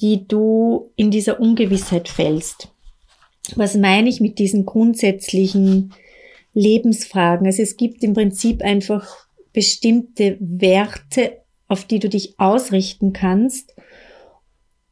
die 0.00 0.26
du 0.26 0.92
in 0.96 1.10
dieser 1.10 1.40
Ungewissheit 1.40 2.08
fällst. 2.08 2.68
Was 3.56 3.76
meine 3.76 4.08
ich 4.08 4.20
mit 4.20 4.38
diesen 4.38 4.64
grundsätzlichen 4.64 5.92
Lebensfragen? 6.52 7.46
Also 7.46 7.62
es 7.62 7.76
gibt 7.76 8.02
im 8.02 8.14
Prinzip 8.14 8.62
einfach 8.62 9.26
bestimmte 9.52 10.36
Werte, 10.40 11.38
auf 11.68 11.84
die 11.84 11.98
du 11.98 12.08
dich 12.08 12.38
ausrichten 12.38 13.12
kannst, 13.12 13.73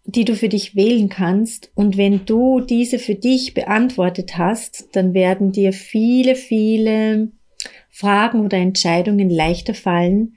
die 0.05 0.25
du 0.25 0.35
für 0.35 0.49
dich 0.49 0.75
wählen 0.75 1.09
kannst. 1.09 1.71
Und 1.75 1.97
wenn 1.97 2.25
du 2.27 2.61
diese 2.61 2.99
für 2.99 3.15
dich 3.15 3.55
beantwortet 3.55 4.37
hast, 4.37 4.89
dann 4.93 5.15
werden 5.15 5.53
dir 5.53 5.73
viele, 5.73 6.35
viele 6.35 7.29
Fragen 7.91 8.41
oder 8.45 8.59
Entscheidungen 8.59 9.31
leichter 9.31 9.75
fallen, 9.75 10.35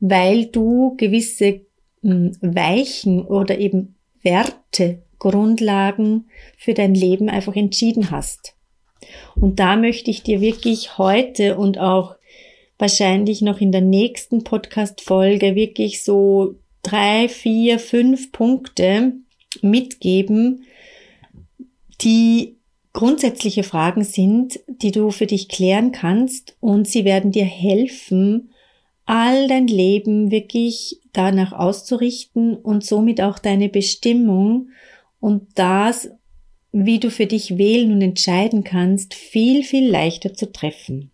weil 0.00 0.46
du 0.46 0.94
gewisse 0.96 1.62
hm, 2.02 2.32
Weichen 2.40 3.22
oder 3.22 3.58
eben 3.58 3.96
Werte, 4.22 5.02
Grundlagen 5.18 6.26
für 6.56 6.74
dein 6.74 6.94
Leben 6.94 7.28
einfach 7.28 7.56
entschieden 7.56 8.10
hast. 8.10 8.54
Und 9.34 9.58
da 9.58 9.76
möchte 9.76 10.10
ich 10.10 10.22
dir 10.22 10.40
wirklich 10.40 10.98
heute 10.98 11.56
und 11.56 11.78
auch 11.78 12.16
wahrscheinlich 12.78 13.42
noch 13.42 13.60
in 13.60 13.72
der 13.72 13.80
nächsten 13.80 14.44
Podcast-Folge 14.44 15.54
wirklich 15.54 16.02
so 16.04 16.54
drei, 16.82 17.28
vier, 17.28 17.78
fünf 17.78 18.32
Punkte 18.32 19.14
mitgeben, 19.62 20.64
die 22.00 22.56
grundsätzliche 22.92 23.62
Fragen 23.62 24.04
sind, 24.04 24.60
die 24.66 24.90
du 24.90 25.10
für 25.10 25.26
dich 25.26 25.48
klären 25.48 25.92
kannst 25.92 26.56
und 26.60 26.88
sie 26.88 27.04
werden 27.04 27.32
dir 27.32 27.44
helfen, 27.44 28.50
all 29.04 29.48
dein 29.48 29.68
Leben 29.68 30.30
wirklich 30.30 31.00
danach 31.12 31.52
auszurichten 31.52 32.56
und 32.56 32.84
somit 32.84 33.20
auch 33.20 33.38
deine 33.38 33.68
Bestimmung 33.68 34.68
und 35.20 35.46
das, 35.54 36.10
wie 36.72 36.98
du 36.98 37.10
für 37.10 37.26
dich 37.26 37.56
wählen 37.56 37.92
und 37.92 38.02
entscheiden 38.02 38.64
kannst, 38.64 39.14
viel, 39.14 39.62
viel 39.64 39.88
leichter 39.88 40.34
zu 40.34 40.52
treffen. 40.52 41.10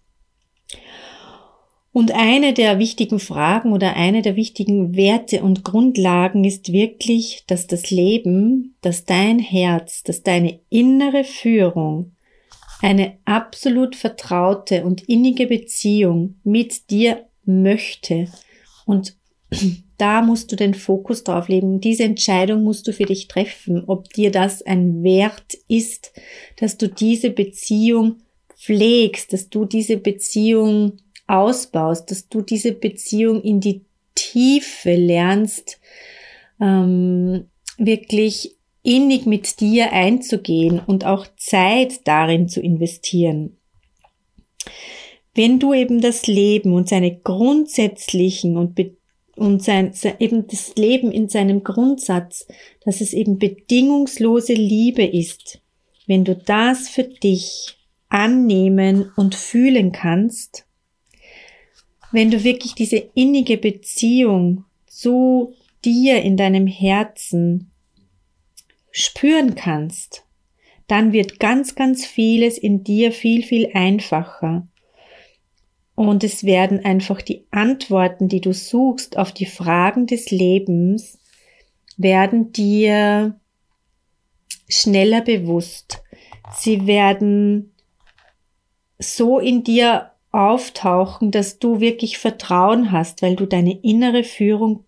Und 1.95 2.11
eine 2.11 2.53
der 2.55 2.81
wichtigen 2.81 3.21
Fragen 3.21 3.73
oder 3.73 3.95
eine 3.95 4.21
der 4.21 4.35
wichtigen 4.35 4.97
Werte 4.97 5.45
und 5.45 5.63
Grundlagen 5.63 6.43
ist 6.43 6.73
wirklich, 6.73 7.45
dass 7.47 7.69
das 7.69 7.93
Leben, 7.93 8.75
dass 8.81 9.05
dein 9.05 9.39
Herz, 9.39 10.03
dass 10.03 10.25
deine 10.25 10.59
innere 10.71 11.23
Führung 11.23 12.17
eine 12.83 13.17
absolut 13.25 13.95
vertraute 13.95 14.85
und 14.85 15.09
innige 15.09 15.47
Beziehung 15.47 16.35
mit 16.43 16.91
dir 16.91 17.27
möchte. 17.45 18.27
Und 18.87 19.17
da 19.97 20.21
musst 20.21 20.51
du 20.51 20.57
den 20.57 20.75
Fokus 20.75 21.23
drauf 21.23 21.47
legen. 21.47 21.81
Diese 21.81 22.03
Entscheidung 22.03 22.65
musst 22.65 22.89
du 22.89 22.93
für 22.93 23.07
dich 23.07 23.29
treffen, 23.29 23.85
ob 23.87 24.13
dir 24.13 24.33
das 24.33 24.63
ein 24.63 25.05
Wert 25.05 25.55
ist, 25.69 26.13
dass 26.57 26.77
du 26.77 26.89
diese 26.89 27.31
Beziehung 27.31 28.17
pflegst, 28.57 29.33
dass 29.33 29.49
du 29.49 29.65
diese 29.65 29.97
Beziehung 29.97 30.99
ausbaust, 31.27 32.11
dass 32.11 32.29
du 32.29 32.43
diese 32.43 32.73
Beziehung 32.73 33.43
in 33.43 33.61
die 33.61 33.83
Tiefe 34.15 34.95
lernst, 34.95 35.81
ähm, 36.61 37.47
wirklich 37.79 38.57
innig 38.83 39.27
mit 39.27 39.61
dir 39.61 39.93
einzugehen 39.93 40.79
und 40.79 41.05
auch 41.05 41.27
Zeit 41.37 42.07
darin 42.07 42.49
zu 42.49 42.61
investieren. 42.61 43.57
Wenn 45.35 45.59
du 45.59 45.73
eben 45.75 46.01
das 46.01 46.27
Leben 46.27 46.73
und 46.75 46.89
seine 46.89 47.17
grundsätzlichen 47.17 48.57
und, 48.57 48.79
und 49.37 49.63
sein, 49.63 49.93
eben 50.21 50.47
das 50.47 50.77
Leben 50.77 51.11
in 51.11 51.29
seinem 51.29 51.65
Grundsatz, 51.65 52.47
dass 52.85 53.01
es 53.01 53.13
eben 53.15 53.39
bedingungslose 53.39 54.53
Liebe 54.53 55.05
ist, 55.05 55.61
wenn 56.07 56.25
du 56.25 56.37
das 56.37 56.89
für 56.89 57.05
dich 57.05 57.79
annehmen 58.11 59.11
und 59.17 59.35
fühlen 59.35 59.91
kannst, 59.91 60.67
wenn 62.15 62.31
du 62.31 62.45
wirklich 62.45 62.75
diese 62.75 62.97
innige 63.15 63.59
Beziehung 63.59 64.65
zu 64.87 65.55
dir 65.85 66.23
in 66.23 66.37
deinem 66.37 66.67
Herzen 66.67 67.73
spüren 68.93 69.57
kannst, 69.57 70.25
dann 70.87 71.13
wird 71.13 71.41
ganz, 71.41 71.75
ganz 71.75 72.07
vieles 72.07 72.57
in 72.57 72.85
dir 72.85 73.11
viel, 73.11 73.43
viel 73.43 73.71
einfacher. 73.75 74.69
Und 75.97 76.23
es 76.23 76.45
werden 76.45 76.85
einfach 76.85 77.21
die 77.21 77.47
Antworten, 77.51 78.29
die 78.29 78.41
du 78.41 78.53
suchst 78.53 79.17
auf 79.17 79.33
die 79.33 79.47
Fragen 79.47 80.07
des 80.07 80.31
Lebens, 80.31 81.19
werden 81.97 82.53
dir 82.53 83.41
schneller 84.69 85.21
bewusst. 85.21 86.03
Sie 86.57 86.87
werden 86.87 87.75
so 88.99 89.39
in 89.41 89.65
dir 89.65 90.14
auftauchen, 90.35 91.31
dass 91.31 91.59
du 91.59 91.81
wirklich 91.81 92.19
Vertrauen 92.19 92.93
hast, 92.93 93.23
weil 93.23 93.37
du 93.37 93.47
deine 93.47 93.79
innere 93.83 94.25
Führung 94.25 94.85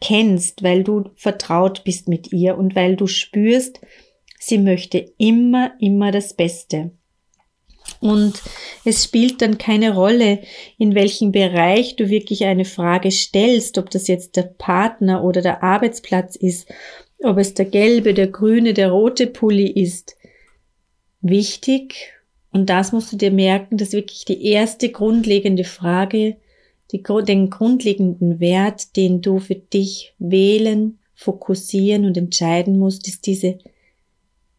kennst, 0.00 0.62
weil 0.62 0.82
du 0.82 1.10
vertraut 1.14 1.84
bist 1.84 2.08
mit 2.08 2.32
ihr 2.32 2.58
und 2.58 2.74
weil 2.74 2.96
du 2.96 3.06
spürst, 3.06 3.80
sie 4.38 4.58
möchte 4.58 5.12
immer, 5.18 5.72
immer 5.78 6.10
das 6.10 6.34
Beste. 6.34 6.90
Und 8.00 8.42
es 8.84 9.04
spielt 9.04 9.42
dann 9.42 9.58
keine 9.58 9.94
Rolle, 9.94 10.40
in 10.78 10.94
welchem 10.94 11.32
Bereich 11.32 11.96
du 11.96 12.08
wirklich 12.08 12.44
eine 12.44 12.64
Frage 12.64 13.10
stellst, 13.10 13.78
ob 13.78 13.90
das 13.90 14.08
jetzt 14.08 14.36
der 14.36 14.42
Partner 14.42 15.22
oder 15.22 15.42
der 15.42 15.62
Arbeitsplatz 15.62 16.36
ist, 16.36 16.68
ob 17.22 17.36
es 17.38 17.54
der 17.54 17.66
gelbe, 17.66 18.14
der 18.14 18.28
grüne, 18.28 18.72
der 18.72 18.90
rote 18.90 19.26
Pulli 19.26 19.70
ist. 19.70 20.16
Wichtig 21.20 22.14
und 22.52 22.68
das 22.68 22.92
musst 22.92 23.12
du 23.12 23.16
dir 23.16 23.30
merken, 23.30 23.76
dass 23.76 23.92
wirklich 23.92 24.24
die 24.24 24.44
erste 24.46 24.90
grundlegende 24.90 25.64
Frage 25.64 26.36
die, 26.92 27.02
den 27.26 27.50
grundlegenden 27.50 28.40
Wert, 28.40 28.96
den 28.96 29.20
du 29.20 29.38
für 29.38 29.54
dich 29.54 30.14
wählen, 30.18 30.98
fokussieren 31.14 32.04
und 32.04 32.16
entscheiden 32.16 32.78
musst, 32.78 33.06
ist 33.06 33.26
diese 33.26 33.58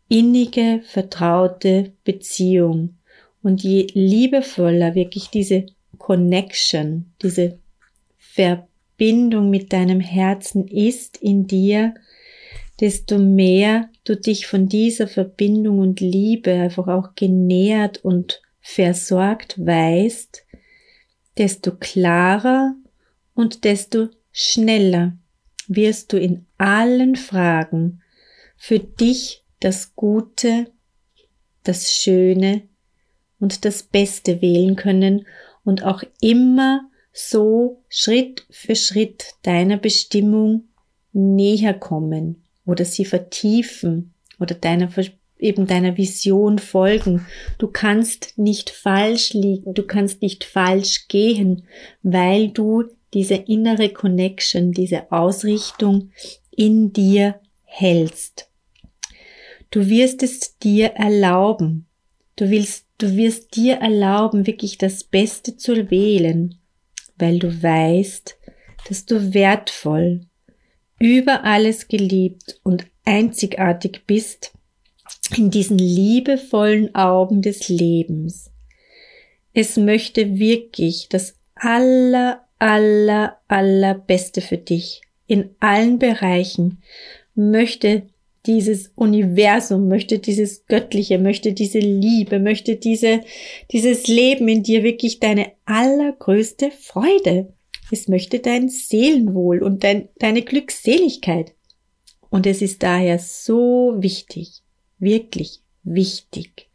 innige, 0.07 0.81
vertraute 0.86 1.91
Beziehung. 2.03 2.95
Und 3.43 3.63
je 3.63 3.88
liebevoller 3.93 4.95
wirklich 4.95 5.29
diese 5.29 5.65
Connection, 5.98 7.12
diese 7.21 7.57
Verbindung 8.17 9.50
mit 9.50 9.74
deinem 9.74 10.00
Herzen 10.00 10.67
ist 10.67 11.17
in 11.17 11.48
dir, 11.48 11.95
desto 12.81 13.19
mehr 13.19 13.89
du 14.03 14.17
dich 14.17 14.47
von 14.47 14.67
dieser 14.67 15.07
Verbindung 15.07 15.77
und 15.77 16.00
Liebe 16.00 16.51
einfach 16.51 16.88
auch 16.88 17.13
genährt 17.15 18.03
und 18.03 18.41
versorgt 18.59 19.63
weißt, 19.63 20.45
desto 21.38 21.75
klarer 21.75 22.75
und 23.35 23.63
desto 23.63 24.09
schneller 24.31 25.13
wirst 25.67 26.11
du 26.11 26.17
in 26.17 26.47
allen 26.57 27.15
Fragen 27.15 28.01
für 28.57 28.79
dich 28.79 29.43
das 29.59 29.95
Gute, 29.95 30.71
das 31.63 31.93
Schöne 31.93 32.63
und 33.39 33.63
das 33.63 33.83
Beste 33.83 34.41
wählen 34.41 34.75
können 34.75 35.27
und 35.63 35.83
auch 35.83 36.03
immer 36.19 36.89
so 37.13 37.83
Schritt 37.89 38.47
für 38.50 38.75
Schritt 38.75 39.35
deiner 39.43 39.77
Bestimmung 39.77 40.69
näher 41.13 41.75
kommen 41.75 42.43
oder 42.71 42.85
sie 42.85 43.05
vertiefen 43.05 44.13
oder 44.39 44.55
deiner 44.55 44.89
eben 45.41 45.67
deiner 45.67 45.97
Vision 45.97 46.59
folgen. 46.59 47.25
Du 47.57 47.67
kannst 47.67 48.37
nicht 48.37 48.69
falsch 48.69 49.33
liegen, 49.33 49.73
du 49.73 49.83
kannst 49.83 50.21
nicht 50.21 50.43
falsch 50.43 51.07
gehen, 51.07 51.63
weil 52.03 52.49
du 52.49 52.83
diese 53.13 53.35
innere 53.35 53.89
Connection, 53.89 54.71
diese 54.71 55.11
Ausrichtung 55.11 56.11
in 56.51 56.93
dir 56.93 57.41
hältst. 57.63 58.49
Du 59.71 59.87
wirst 59.89 60.23
es 60.23 60.57
dir 60.59 60.91
erlauben. 60.91 61.87
Du 62.35 62.49
willst, 62.49 62.85
du 62.97 63.15
wirst 63.15 63.55
dir 63.55 63.75
erlauben, 63.75 64.47
wirklich 64.47 64.77
das 64.77 65.03
Beste 65.03 65.57
zu 65.57 65.89
wählen, 65.89 66.55
weil 67.17 67.39
du 67.39 67.61
weißt, 67.61 68.37
dass 68.87 69.05
du 69.05 69.33
wertvoll, 69.33 70.21
über 71.01 71.43
alles 71.46 71.88
geliebt 71.88 72.60
und 72.63 72.86
einzigartig 73.05 74.03
bist 74.05 74.53
in 75.36 75.50
diesen 75.50 75.79
liebevollen 75.79 76.93
Augen 76.93 77.41
des 77.41 77.70
Lebens. 77.70 78.51
Es 79.53 79.77
möchte 79.77 80.38
wirklich 80.38 81.08
das 81.10 81.34
aller, 81.55 82.46
aller, 82.60 83.38
allerbeste 83.48 84.41
für 84.41 84.58
dich 84.58 85.01
in 85.25 85.55
allen 85.60 85.98
Bereichen, 85.98 86.84
möchte 87.34 88.03
dieses 88.46 88.91
Universum, 88.96 89.88
möchte 89.88 90.20
dieses 90.20 90.65
Göttliche, 90.67 91.17
möchte 91.17 91.53
diese 91.53 91.79
Liebe, 91.79 92.39
möchte 92.39 92.75
diese, 92.75 93.22
dieses 93.72 94.08
Leben 94.08 94.48
in 94.48 94.62
dir 94.62 94.84
wirklich 94.84 95.20
deine 95.20 95.51
allergrößte 95.65 96.70
Freude. 96.72 97.53
Es 97.91 98.07
möchte 98.07 98.39
dein 98.39 98.69
Seelenwohl 98.69 99.62
und 99.62 99.83
dein, 99.83 100.10
deine 100.17 100.41
Glückseligkeit. 100.41 101.53
Und 102.29 102.48
es 102.48 102.62
ist 102.62 102.81
daher 102.81 103.19
so 103.19 103.95
wichtig, 103.98 104.62
wirklich 104.98 105.60
wichtig, 105.83 106.69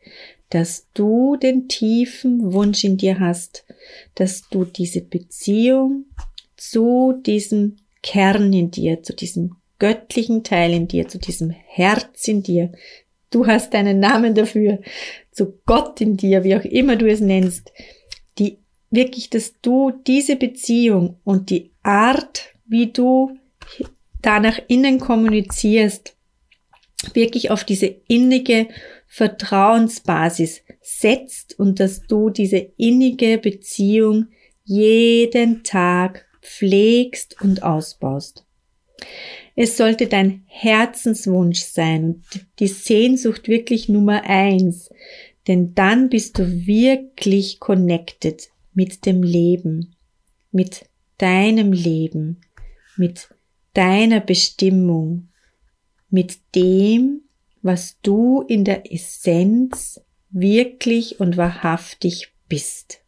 dass 0.50 0.86
du 0.92 1.36
den 1.36 1.68
tiefen 1.68 2.52
Wunsch 2.52 2.84
in 2.84 2.98
dir 2.98 3.18
hast, 3.18 3.64
dass 4.14 4.48
du 4.50 4.64
diese 4.64 5.00
Beziehung 5.00 6.04
zu 6.56 7.14
diesem 7.24 7.76
Kern 8.02 8.52
in 8.52 8.70
dir, 8.70 9.02
zu 9.02 9.14
diesem 9.14 9.56
göttlichen 9.78 10.44
Teil 10.44 10.72
in 10.72 10.88
dir, 10.88 11.08
zu 11.08 11.18
diesem 11.18 11.50
Herz 11.50 12.28
in 12.28 12.42
dir, 12.42 12.72
du 13.30 13.46
hast 13.46 13.74
einen 13.74 14.00
Namen 14.00 14.34
dafür, 14.34 14.80
zu 15.32 15.58
Gott 15.66 16.00
in 16.00 16.16
dir, 16.16 16.44
wie 16.44 16.56
auch 16.56 16.64
immer 16.64 16.96
du 16.96 17.06
es 17.10 17.20
nennst, 17.20 17.72
die 18.38 18.58
wirklich, 18.90 19.30
dass 19.30 19.54
du 19.60 19.90
diese 19.90 20.36
Beziehung 20.36 21.18
und 21.24 21.50
die 21.50 21.72
Art, 21.82 22.54
wie 22.66 22.92
du 22.92 23.38
da 24.22 24.40
nach 24.40 24.58
innen 24.68 24.98
kommunizierst, 24.98 26.16
wirklich 27.14 27.50
auf 27.50 27.64
diese 27.64 27.86
innige 28.08 28.68
Vertrauensbasis 29.06 30.62
setzt 30.80 31.58
und 31.58 31.80
dass 31.80 32.02
du 32.02 32.30
diese 32.30 32.58
innige 32.76 33.38
Beziehung 33.38 34.28
jeden 34.64 35.62
Tag 35.62 36.26
pflegst 36.42 37.40
und 37.40 37.62
ausbaust. 37.62 38.44
Es 39.54 39.76
sollte 39.76 40.06
dein 40.06 40.44
Herzenswunsch 40.46 41.60
sein 41.60 42.04
und 42.04 42.24
die 42.58 42.66
Sehnsucht 42.66 43.48
wirklich 43.48 43.88
Nummer 43.88 44.22
eins, 44.24 44.90
denn 45.48 45.74
dann 45.74 46.08
bist 46.08 46.38
du 46.38 46.66
wirklich 46.66 47.60
connected 47.60 48.48
mit 48.76 49.06
dem 49.06 49.22
Leben, 49.22 49.96
mit 50.52 50.88
deinem 51.16 51.72
Leben, 51.72 52.42
mit 52.96 53.34
deiner 53.72 54.20
Bestimmung, 54.20 55.30
mit 56.10 56.38
dem, 56.54 57.22
was 57.62 57.98
du 58.02 58.42
in 58.42 58.64
der 58.64 58.92
Essenz 58.92 60.00
wirklich 60.28 61.20
und 61.20 61.38
wahrhaftig 61.38 62.34
bist. 62.48 63.00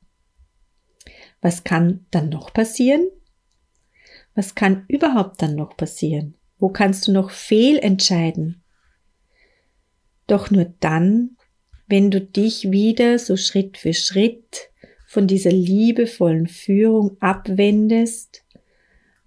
Was 1.42 1.64
kann 1.64 2.06
dann 2.10 2.30
noch 2.30 2.52
passieren? 2.52 3.06
Was 4.34 4.54
kann 4.54 4.86
überhaupt 4.88 5.42
dann 5.42 5.54
noch 5.54 5.76
passieren? 5.76 6.34
Wo 6.58 6.70
kannst 6.70 7.06
du 7.06 7.12
noch 7.12 7.30
fehlentscheiden? 7.30 8.62
Doch 10.26 10.50
nur 10.50 10.64
dann, 10.80 11.36
wenn 11.86 12.10
du 12.10 12.22
dich 12.22 12.70
wieder 12.70 13.18
so 13.18 13.36
Schritt 13.36 13.76
für 13.76 13.92
Schritt 13.92 14.67
von 15.08 15.26
dieser 15.26 15.50
liebevollen 15.50 16.48
Führung 16.48 17.16
abwendest, 17.18 18.44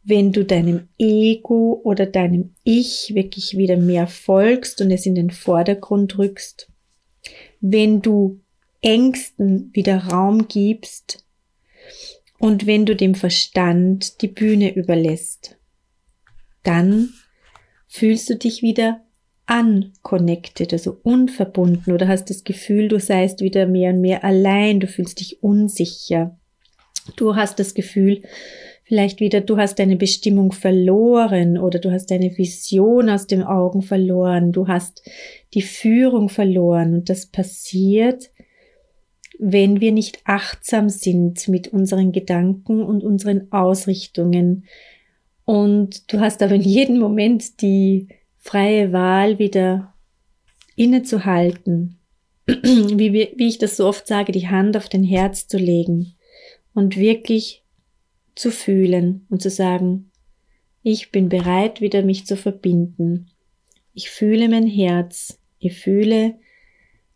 wenn 0.04 0.32
du 0.32 0.46
deinem 0.46 0.90
Ego 1.00 1.82
oder 1.84 2.06
deinem 2.06 2.54
Ich 2.64 3.16
wirklich 3.16 3.58
wieder 3.58 3.78
mehr 3.78 4.06
folgst 4.06 4.80
und 4.80 4.92
es 4.92 5.08
in 5.08 5.16
den 5.16 5.32
Vordergrund 5.32 6.20
rückst, 6.20 6.72
wenn 7.62 8.04
du 8.04 8.42
Ängsten 8.82 9.72
wieder 9.74 10.06
Raum 10.06 10.48
gibst 10.48 11.26
und 12.38 12.68
wenn 12.68 12.86
du 12.86 12.96
dem 12.96 13.16
Verstand 13.16 14.22
die 14.22 14.28
Bühne 14.28 14.76
überlässt, 14.76 15.58
dann 16.62 17.10
fühlst 17.88 18.30
du 18.30 18.36
dich 18.36 18.62
wieder 18.62 19.04
unconnected, 19.48 20.74
also 20.74 20.98
unverbunden 21.04 21.94
oder 21.94 22.08
hast 22.08 22.30
das 22.30 22.44
Gefühl, 22.44 22.88
du 22.88 23.00
seist 23.00 23.42
wieder 23.42 23.68
mehr 23.68 23.94
und 23.94 24.02
mehr 24.02 24.24
allein, 24.24 24.80
du 24.80 24.88
fühlst 24.88 25.20
dich 25.20 25.44
unsicher. 25.44 26.38
Du 27.16 27.36
hast 27.36 27.60
das 27.60 27.74
Gefühl, 27.74 28.22
vielleicht 28.84 29.20
wieder, 29.20 29.42
du 29.42 29.58
hast 29.58 29.80
deine 29.80 29.96
Bestimmung 29.96 30.52
verloren 30.52 31.58
oder 31.58 31.80
du 31.80 31.92
hast 31.92 32.12
deine 32.12 32.38
Vision 32.38 33.10
aus 33.10 33.28
den 33.28 33.44
Augen 33.44 33.82
verloren, 33.82 34.52
du 34.52 34.68
hast 34.68 35.02
die 35.54 35.62
Führung 35.62 36.30
verloren 36.30 36.94
und 36.94 37.10
das 37.10 37.26
passiert, 37.26 38.32
wenn 39.40 39.82
wir 39.82 39.92
nicht 39.92 40.20
achtsam 40.26 40.90
sind 40.90 41.48
mit 41.48 41.70
unseren 41.70 42.12
Gedanken 42.12 42.84
und 42.84 43.04
unseren 43.04 43.52
Ausrichtungen. 43.52 44.66
Und 45.46 46.14
du 46.14 46.20
hast 46.20 46.44
aber 46.44 46.56
in 46.56 46.62
jedem 46.62 47.00
Moment 47.00 47.62
die 47.62 48.08
freie 48.42 48.92
Wahl 48.92 49.40
wieder 49.40 49.94
innezuhalten, 50.76 52.00
wie, 52.48 53.14
wie 53.14 53.48
ich 53.48 53.60
das 53.60 53.78
so 53.78 53.88
oft 53.88 54.08
sage, 54.08 54.32
die 54.32 54.50
Hand 54.50 54.76
auf 54.76 54.90
den 54.90 55.04
Herz 55.04 55.48
zu 55.48 55.58
legen 55.58 56.16
und 56.74 56.98
wirklich 56.98 57.64
zu 58.36 58.52
fühlen 58.52 59.26
und 59.30 59.42
zu 59.42 59.50
sagen, 59.50 60.12
ich 60.84 61.12
bin 61.12 61.30
bereit, 61.30 61.80
wieder 61.80 62.02
mich 62.02 62.26
zu 62.26 62.36
verbinden. 62.36 63.30
Ich 63.94 64.10
fühle 64.10 64.50
mein 64.50 64.66
Herz, 64.66 65.38
ich 65.60 65.78
fühle 65.78 66.36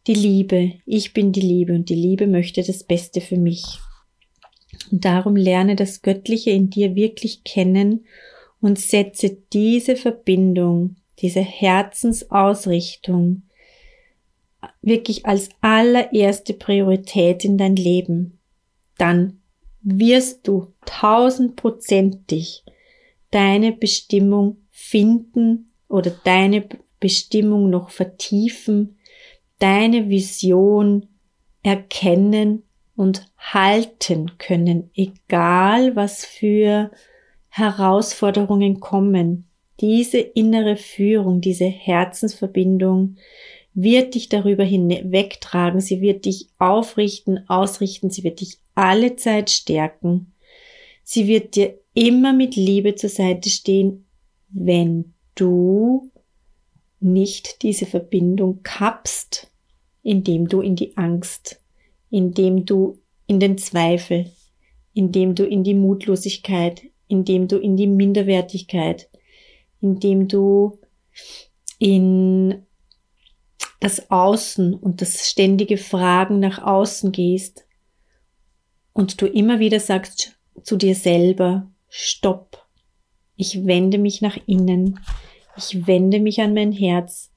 die 0.05 0.13
Liebe, 0.13 0.73
ich 0.85 1.13
bin 1.13 1.31
die 1.31 1.41
Liebe 1.41 1.73
und 1.73 1.89
die 1.89 1.95
Liebe 1.95 2.27
möchte 2.27 2.61
das 2.61 2.83
Beste 2.83 3.21
für 3.21 3.37
mich. 3.37 3.63
Und 4.91 5.03
darum 5.03 5.35
lerne 5.35 5.75
das 5.75 6.03
Göttliche 6.03 6.51
in 6.51 6.69
dir 6.69 6.95
wirklich 6.95 7.43
kennen 7.43 8.05
und 8.61 8.77
setze 8.77 9.35
diese 9.51 9.95
Verbindung 9.95 10.97
diese 11.19 11.41
Herzensausrichtung 11.41 13.43
wirklich 14.81 15.25
als 15.25 15.49
allererste 15.61 16.53
Priorität 16.53 17.45
in 17.45 17.57
dein 17.57 17.75
Leben, 17.75 18.39
dann 18.97 19.41
wirst 19.81 20.47
du 20.47 20.73
tausendprozentig 20.85 22.63
deine 23.31 23.71
Bestimmung 23.71 24.57
finden 24.71 25.71
oder 25.87 26.11
deine 26.23 26.67
Bestimmung 26.99 27.69
noch 27.69 27.89
vertiefen, 27.89 28.97
deine 29.59 30.09
Vision 30.09 31.07
erkennen 31.61 32.63
und 32.95 33.31
halten 33.37 34.37
können, 34.37 34.89
egal 34.95 35.95
was 35.95 36.25
für 36.25 36.91
Herausforderungen 37.49 38.79
kommen. 38.79 39.44
Diese 39.81 40.19
innere 40.19 40.77
Führung, 40.77 41.41
diese 41.41 41.65
Herzensverbindung 41.65 43.17
wird 43.73 44.15
dich 44.15 44.29
darüber 44.29 44.63
hinwegtragen, 44.63 45.81
sie 45.81 45.99
wird 45.99 46.25
dich 46.25 46.47
aufrichten, 46.59 47.49
ausrichten, 47.49 48.09
sie 48.09 48.23
wird 48.23 48.39
dich 48.39 48.57
alle 48.73 49.17
Zeit 49.17 49.49
stärken. 49.49 50.33
Sie 51.03 51.27
wird 51.27 51.55
dir 51.55 51.77
immer 51.93 52.33
mit 52.33 52.55
Liebe 52.55 52.95
zur 52.95 53.09
Seite 53.09 53.49
stehen, 53.49 54.05
wenn 54.49 55.13
du 55.35 56.09
nicht 56.99 57.61
diese 57.61 57.85
Verbindung 57.85 58.63
kappst, 58.63 59.51
indem 60.03 60.47
du 60.47 60.61
in 60.61 60.75
die 60.75 60.95
Angst, 60.95 61.61
indem 62.09 62.65
du 62.65 62.97
in 63.27 63.39
den 63.39 63.57
Zweifel, 63.57 64.31
indem 64.93 65.35
du 65.35 65.45
in 65.45 65.63
die 65.63 65.73
Mutlosigkeit, 65.73 66.83
indem 67.07 67.47
du 67.47 67.57
in 67.57 67.75
die 67.75 67.87
Minderwertigkeit, 67.87 69.09
indem 69.81 70.27
du 70.27 70.79
in 71.79 72.65
das 73.79 74.09
Außen 74.09 74.73
und 74.73 75.01
das 75.01 75.29
ständige 75.29 75.77
Fragen 75.77 76.39
nach 76.39 76.63
außen 76.63 77.11
gehst 77.11 77.65
und 78.93 79.21
du 79.21 79.27
immer 79.27 79.59
wieder 79.59 79.79
sagst 79.79 80.37
zu 80.63 80.77
dir 80.77 80.95
selber, 80.95 81.69
stopp, 81.89 82.65
ich 83.35 83.65
wende 83.65 83.97
mich 83.97 84.21
nach 84.21 84.37
innen, 84.47 84.99
ich 85.57 85.85
wende 85.87 86.19
mich 86.19 86.41
an 86.41 86.53
mein 86.53 86.71
Herz, 86.71 87.31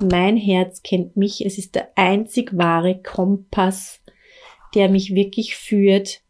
mein 0.00 0.36
Herz 0.36 0.82
kennt 0.82 1.16
mich, 1.16 1.44
es 1.44 1.58
ist 1.58 1.74
der 1.74 1.90
einzig 1.96 2.56
wahre 2.56 3.00
Kompass, 3.02 4.00
der 4.74 4.88
mich 4.88 5.14
wirklich 5.14 5.56
führt. 5.56 6.22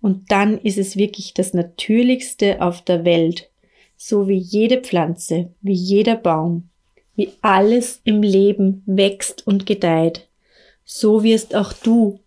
Und 0.00 0.30
dann 0.30 0.58
ist 0.58 0.78
es 0.78 0.96
wirklich 0.96 1.34
das 1.34 1.54
Natürlichste 1.54 2.62
auf 2.62 2.82
der 2.82 3.04
Welt, 3.04 3.50
so 3.98 4.28
wie 4.28 4.38
jede 4.38 4.80
Pflanze, 4.80 5.52
wie 5.60 5.74
jeder 5.74 6.16
Baum, 6.16 6.70
wie 7.16 7.32
alles 7.42 8.00
im 8.04 8.22
Leben 8.22 8.82
wächst 8.86 9.46
und 9.46 9.66
gedeiht. 9.66 10.28
So 10.84 11.24
wirst 11.24 11.54
auch 11.54 11.72
du 11.72 12.20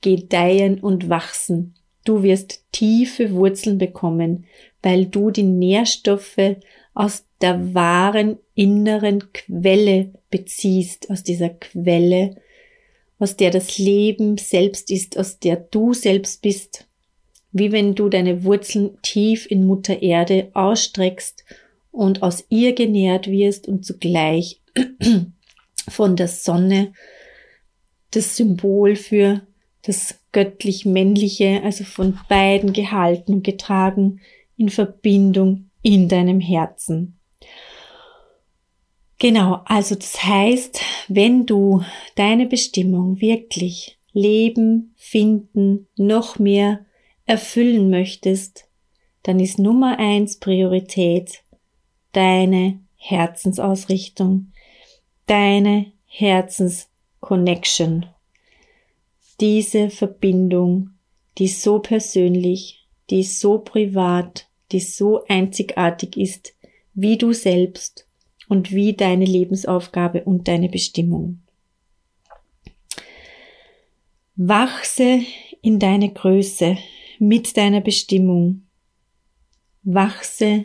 gedeihen 0.00 0.78
und 0.78 1.10
wachsen. 1.10 1.74
Du 2.04 2.22
wirst 2.22 2.64
tiefe 2.70 3.32
Wurzeln 3.32 3.76
bekommen, 3.76 4.46
weil 4.82 5.06
du 5.06 5.32
die 5.32 5.42
Nährstoffe 5.42 6.56
aus 6.94 7.24
der 7.40 7.74
wahren 7.74 8.38
inneren 8.54 9.32
Quelle 9.32 10.12
beziehst, 10.30 11.10
aus 11.10 11.24
dieser 11.24 11.48
Quelle, 11.48 12.36
aus 13.18 13.36
der 13.36 13.50
das 13.50 13.78
Leben 13.78 14.38
selbst 14.38 14.92
ist, 14.92 15.18
aus 15.18 15.40
der 15.40 15.56
du 15.56 15.92
selbst 15.92 16.40
bist, 16.40 16.86
wie 17.58 17.72
wenn 17.72 17.94
du 17.94 18.08
deine 18.08 18.44
Wurzeln 18.44 18.98
tief 19.02 19.46
in 19.50 19.66
Mutter 19.66 20.02
Erde 20.02 20.50
ausstreckst 20.54 21.44
und 21.90 22.22
aus 22.22 22.44
ihr 22.50 22.74
genährt 22.74 23.28
wirst 23.28 23.68
und 23.68 23.84
zugleich 23.84 24.60
von 25.88 26.16
der 26.16 26.28
Sonne 26.28 26.92
das 28.10 28.36
Symbol 28.36 28.96
für 28.96 29.42
das 29.82 30.18
göttlich-männliche, 30.32 31.62
also 31.62 31.84
von 31.84 32.18
beiden 32.28 32.72
gehalten 32.72 33.34
und 33.34 33.44
getragen 33.44 34.20
in 34.56 34.68
Verbindung 34.68 35.70
in 35.82 36.08
deinem 36.08 36.40
Herzen. 36.40 37.18
Genau, 39.18 39.62
also 39.64 39.94
das 39.94 40.22
heißt, 40.22 40.80
wenn 41.08 41.46
du 41.46 41.82
deine 42.16 42.46
Bestimmung 42.46 43.20
wirklich 43.20 43.98
leben, 44.12 44.94
finden, 44.96 45.86
noch 45.96 46.38
mehr 46.38 46.85
erfüllen 47.26 47.90
möchtest, 47.90 48.68
dann 49.22 49.40
ist 49.40 49.58
Nummer 49.58 49.98
eins 49.98 50.38
Priorität 50.38 51.42
deine 52.12 52.80
Herzensausrichtung, 52.96 54.52
deine 55.26 55.92
Herzensconnection, 56.06 58.06
diese 59.40 59.90
Verbindung, 59.90 60.90
die 61.38 61.48
so 61.48 61.80
persönlich, 61.80 62.86
die 63.10 63.22
so 63.22 63.58
privat, 63.58 64.48
die 64.72 64.80
so 64.80 65.24
einzigartig 65.26 66.16
ist, 66.16 66.54
wie 66.94 67.18
du 67.18 67.32
selbst 67.32 68.06
und 68.48 68.72
wie 68.72 68.94
deine 68.94 69.24
Lebensaufgabe 69.24 70.24
und 70.24 70.48
deine 70.48 70.68
Bestimmung. 70.68 71.42
Wachse 74.36 75.20
in 75.62 75.78
deine 75.78 76.12
Größe 76.12 76.76
mit 77.18 77.56
deiner 77.56 77.80
Bestimmung. 77.80 78.62
Wachse 79.82 80.64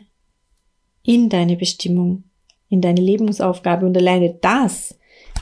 in 1.03 1.29
deine 1.29 1.55
Bestimmung, 1.55 2.23
in 2.69 2.81
deine 2.81 3.01
Lebensaufgabe 3.01 3.85
und 3.85 3.95
alleine 3.95 4.37
das 4.41 4.97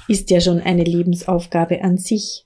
ist 0.07 0.29
ja 0.31 0.41
schon 0.41 0.59
eine 0.59 0.83
Lebensaufgabe 0.83 1.81
an 1.81 1.97
sich. 1.97 2.45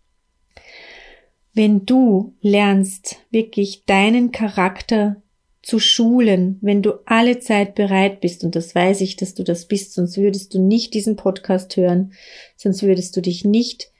Wenn 1.54 1.86
du 1.86 2.36
lernst, 2.41 3.17
wirklich 3.32 3.86
deinen 3.86 4.32
Charakter 4.32 5.21
zu 5.62 5.80
schulen, 5.80 6.58
wenn 6.62 6.82
du 6.82 6.93
alle 7.06 7.39
Zeit 7.39 7.73
bereit 7.73 8.21
bist, 8.21 8.43
und 8.43 8.56
das 8.56 8.76
weiß 8.76 9.02
ich, 9.02 9.15
dass 9.15 9.34
du 9.34 9.43
das 9.43 9.67
bist, 9.67 9.93
sonst 9.93 10.17
würdest 10.17 10.54
du 10.54 10.60
nicht 10.60 10.93
diesen 10.93 11.15
Podcast 11.15 11.78
hören, 11.78 12.13
sonst 12.58 12.84
würdest 12.84 13.15
du 13.15 13.21
dich 13.21 13.45
nicht 13.45 13.91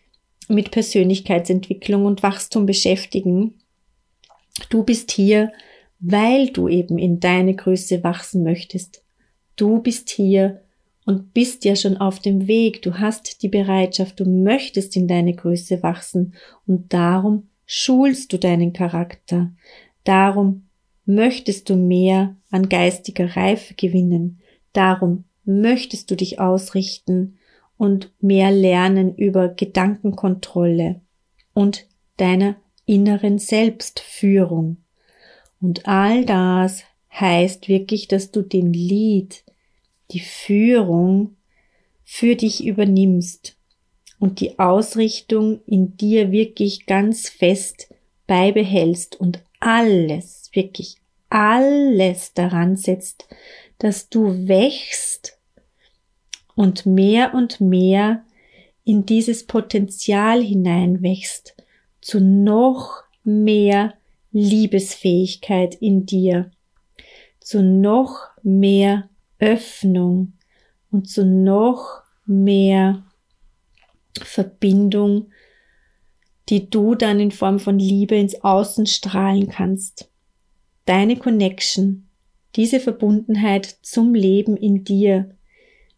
mit 0.49 0.71
Persönlichkeitsentwicklung 0.71 2.06
und 2.06 2.21
Wachstum 2.21 2.65
beschäftigen. 2.65 3.62
Du 4.70 4.84
bist 4.84 5.12
hier, 5.12 5.52
weil 6.00 6.50
du 6.50 6.68
eben 6.68 6.98
in 6.98 7.20
deine 7.20 7.56
Größe 7.56 8.04
wachsen 8.04 8.44
möchtest. 8.44 9.04
Du 9.56 9.82
bist 9.82 10.10
hier 10.10 10.62
und 11.06 11.34
bist 11.34 11.66
ja 11.66 11.76
schon 11.76 11.98
auf 11.98 12.20
dem 12.20 12.48
Weg. 12.48 12.82
Du 12.82 13.00
hast 13.00 13.42
die 13.42 13.50
Bereitschaft, 13.50 14.20
du 14.20 14.26
möchtest 14.26 14.96
in 14.96 15.08
deine 15.08 15.34
Größe 15.34 15.84
wachsen 15.84 16.34
und 16.66 16.94
darum 16.94 17.48
schulst 17.66 18.34
du 18.34 18.38
deinen 18.38 18.74
Charakter. 18.74 19.52
Darum 20.04 20.68
möchtest 21.06 21.70
du 21.70 21.76
mehr 21.76 22.36
an 22.52 22.70
geistiger 22.70 23.36
Reife 23.36 23.74
gewinnen. 23.74 24.39
Darum 24.74 25.26
möchtest 25.46 26.10
du 26.12 26.16
dich 26.16 26.39
ausrichten 26.39 27.38
und 27.78 28.12
mehr 28.22 28.52
lernen 28.52 29.16
über 29.16 29.50
Gedankenkontrolle 29.50 31.02
und 31.54 31.88
deiner 32.18 32.56
inneren 32.86 33.39
Selbstführung. 33.39 34.78
Und 35.62 35.88
all 35.88 36.26
das 36.26 36.84
heißt 37.12 37.67
wirklich, 37.67 38.08
dass 38.08 38.32
du 38.32 38.41
den 38.41 38.74
Lied, 38.74 39.43
die 40.12 40.19
Führung 40.19 41.36
für 42.04 42.36
dich 42.36 42.65
übernimmst 42.65 43.56
und 44.19 44.39
die 44.39 44.60
Ausrichtung 44.60 45.62
in 45.65 45.98
dir 45.98 46.32
wirklich 46.32 46.86
ganz 46.86 47.30
fest 47.30 47.93
beibehältst 48.28 49.19
und 49.19 49.43
alles 49.60 50.50
wirklich 50.54 50.98
alles 51.30 52.34
daran 52.34 52.76
setzt, 52.78 53.28
dass 53.80 54.10
du 54.10 54.48
wächst 54.48 55.39
und 56.56 56.86
mehr 56.86 57.34
und 57.34 57.60
mehr 57.60 58.24
in 58.86 59.06
dieses 59.06 59.48
Potenzial 59.48 60.43
hineinwächst, 60.43 61.56
zu 62.04 62.20
noch 62.20 63.04
mehr 63.24 63.94
Liebesfähigkeit 64.32 65.76
in 65.76 66.06
dir, 66.06 66.52
zu 67.39 67.63
noch 67.63 68.18
mehr 68.42 69.10
Öffnung 69.39 70.34
und 70.92 71.10
zu 71.10 71.26
noch 71.26 72.02
mehr 72.26 73.04
Verbindung, 74.22 75.32
die 76.50 76.70
du 76.70 76.96
dann 76.96 77.20
in 77.20 77.32
Form 77.32 77.60
von 77.60 77.80
Liebe 77.80 78.16
ins 78.16 78.44
Außen 78.44 78.86
strahlen 78.86 79.48
kannst. 79.48 80.10
Deine 80.86 81.16
Connection, 81.16 82.10
diese 82.56 82.80
Verbundenheit 82.82 83.78
zum 83.82 84.13
Leben 84.13 84.58
in 84.58 84.84
dir 84.84 85.36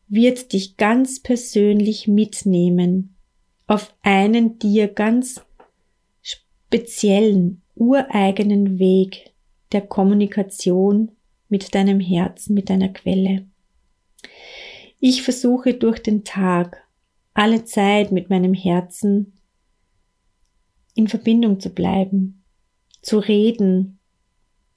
wird 0.08 0.54
dich 0.54 0.78
ganz 0.78 1.20
persönlich 1.20 2.08
mitnehmen 2.08 3.16
auf 3.66 3.96
einen 4.04 4.60
dir 4.60 4.88
ganz 4.88 5.42
speziellen, 6.68 7.62
ureigenen 7.76 8.80
Weg 8.80 9.34
der 9.72 9.82
Kommunikation 9.82 11.12
mit 11.48 11.76
deinem 11.76 12.00
Herzen, 12.00 12.54
mit 12.54 12.70
deiner 12.70 12.90
Quelle. 12.90 13.48
Ich 15.00 15.24
versuche 15.24 15.74
durch 15.74 16.00
den 16.00 16.24
Tag 16.24 16.84
alle 17.34 17.66
Zeit 17.66 18.12
mit 18.12 18.30
meinem 18.30 18.54
Herzen 18.54 19.34
in 20.96 21.08
Verbindung 21.08 21.60
zu 21.60 21.70
bleiben, 21.70 22.44
zu 23.02 23.20
reden, 23.20 24.00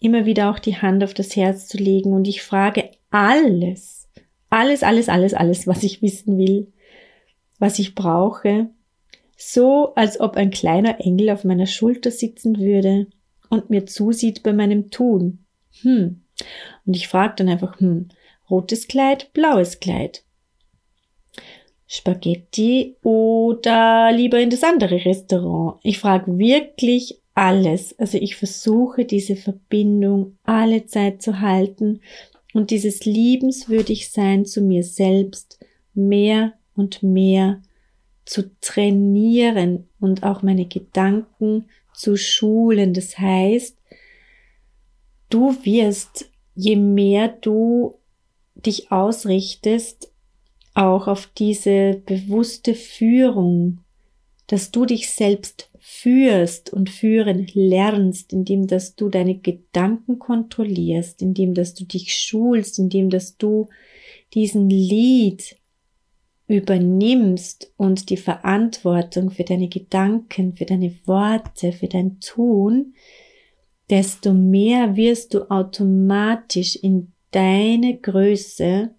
immer 0.00 0.26
wieder 0.26 0.50
auch 0.50 0.58
die 0.58 0.76
Hand 0.76 1.02
auf 1.02 1.14
das 1.14 1.36
Herz 1.36 1.68
zu 1.68 1.78
legen 1.78 2.12
und 2.12 2.28
ich 2.28 2.42
frage 2.42 2.90
alles, 3.10 4.08
alles, 4.50 4.82
alles, 4.82 5.08
alles, 5.08 5.34
alles, 5.34 5.66
was 5.66 5.82
ich 5.82 6.02
wissen 6.02 6.36
will, 6.36 6.72
was 7.58 7.78
ich 7.78 7.94
brauche, 7.94 8.70
so 9.38 9.94
als 9.94 10.18
ob 10.20 10.36
ein 10.36 10.50
kleiner 10.50 11.00
Engel 11.00 11.30
auf 11.30 11.44
meiner 11.44 11.66
Schulter 11.66 12.10
sitzen 12.10 12.58
würde 12.58 13.06
und 13.48 13.70
mir 13.70 13.86
zusieht 13.86 14.42
bei 14.42 14.52
meinem 14.52 14.90
Tun. 14.90 15.44
Hm. 15.80 16.22
Und 16.84 16.96
ich 16.96 17.08
frage 17.08 17.34
dann 17.36 17.48
einfach, 17.48 17.78
hm, 17.78 18.08
rotes 18.50 18.88
Kleid, 18.88 19.32
blaues 19.32 19.78
Kleid. 19.78 20.24
Spaghetti 21.86 22.96
oder 23.02 24.12
lieber 24.12 24.40
in 24.40 24.50
das 24.50 24.64
andere 24.64 25.04
Restaurant. 25.04 25.80
Ich 25.82 25.98
frage 25.98 26.36
wirklich 26.36 27.22
alles. 27.34 27.98
Also 27.98 28.18
ich 28.18 28.34
versuche 28.34 29.04
diese 29.04 29.36
Verbindung 29.36 30.36
alle 30.42 30.84
Zeit 30.86 31.22
zu 31.22 31.40
halten 31.40 32.00
und 32.52 32.72
dieses 32.72 33.04
liebenswürdig 33.04 34.10
sein 34.10 34.44
zu 34.44 34.60
mir 34.60 34.82
selbst 34.82 35.60
mehr 35.94 36.54
und 36.74 37.02
mehr 37.02 37.62
zu 38.28 38.50
trainieren 38.60 39.88
und 40.00 40.22
auch 40.22 40.42
meine 40.42 40.66
Gedanken 40.66 41.64
zu 41.94 42.16
schulen. 42.16 42.92
Das 42.92 43.18
heißt, 43.18 43.76
du 45.30 45.56
wirst, 45.64 46.30
je 46.54 46.76
mehr 46.76 47.28
du 47.28 47.94
dich 48.54 48.92
ausrichtest, 48.92 50.12
auch 50.74 51.08
auf 51.08 51.28
diese 51.38 52.02
bewusste 52.04 52.74
Führung, 52.74 53.78
dass 54.46 54.70
du 54.70 54.84
dich 54.84 55.10
selbst 55.10 55.70
führst 55.78 56.70
und 56.72 56.90
führen 56.90 57.46
lernst, 57.54 58.34
indem 58.34 58.66
dass 58.66 58.94
du 58.94 59.08
deine 59.08 59.38
Gedanken 59.38 60.18
kontrollierst, 60.18 61.22
indem 61.22 61.54
dass 61.54 61.72
du 61.72 61.84
dich 61.84 62.14
schulst, 62.14 62.78
indem 62.78 63.08
dass 63.08 63.38
du 63.38 63.68
diesen 64.34 64.68
Lied 64.68 65.56
übernimmst 66.48 67.72
und 67.76 68.10
die 68.10 68.16
Verantwortung 68.16 69.30
für 69.30 69.44
deine 69.44 69.68
Gedanken, 69.68 70.54
für 70.54 70.64
deine 70.64 70.94
Worte, 71.04 71.72
für 71.72 71.88
dein 71.88 72.18
Tun, 72.20 72.94
desto 73.90 74.32
mehr 74.32 74.96
wirst 74.96 75.34
du 75.34 75.50
automatisch 75.50 76.76
in 76.76 77.12
deine 77.30 77.98
Größe 77.98 78.90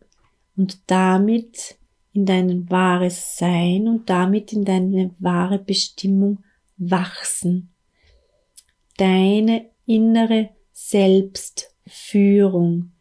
und 0.55 0.79
damit 0.87 1.77
in 2.13 2.25
dein 2.25 2.69
wahres 2.69 3.37
Sein 3.37 3.87
und 3.87 4.09
damit 4.09 4.53
in 4.53 4.63
deine 4.63 5.15
wahre 5.19 5.57
Bestimmung 5.57 6.43
wachsen. 6.77 7.71
Deine 8.97 9.65
innere 9.85 10.49
Selbstführung 10.71 12.91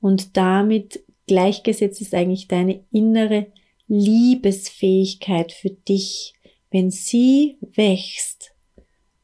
und 0.00 0.36
damit 0.36 1.02
gleichgesetzt 1.26 2.00
ist 2.00 2.14
eigentlich 2.14 2.46
deine 2.48 2.84
innere 2.90 3.48
Liebesfähigkeit 3.88 5.52
für 5.52 5.70
dich. 5.70 6.34
Wenn 6.70 6.90
sie 6.90 7.56
wächst, 7.60 8.52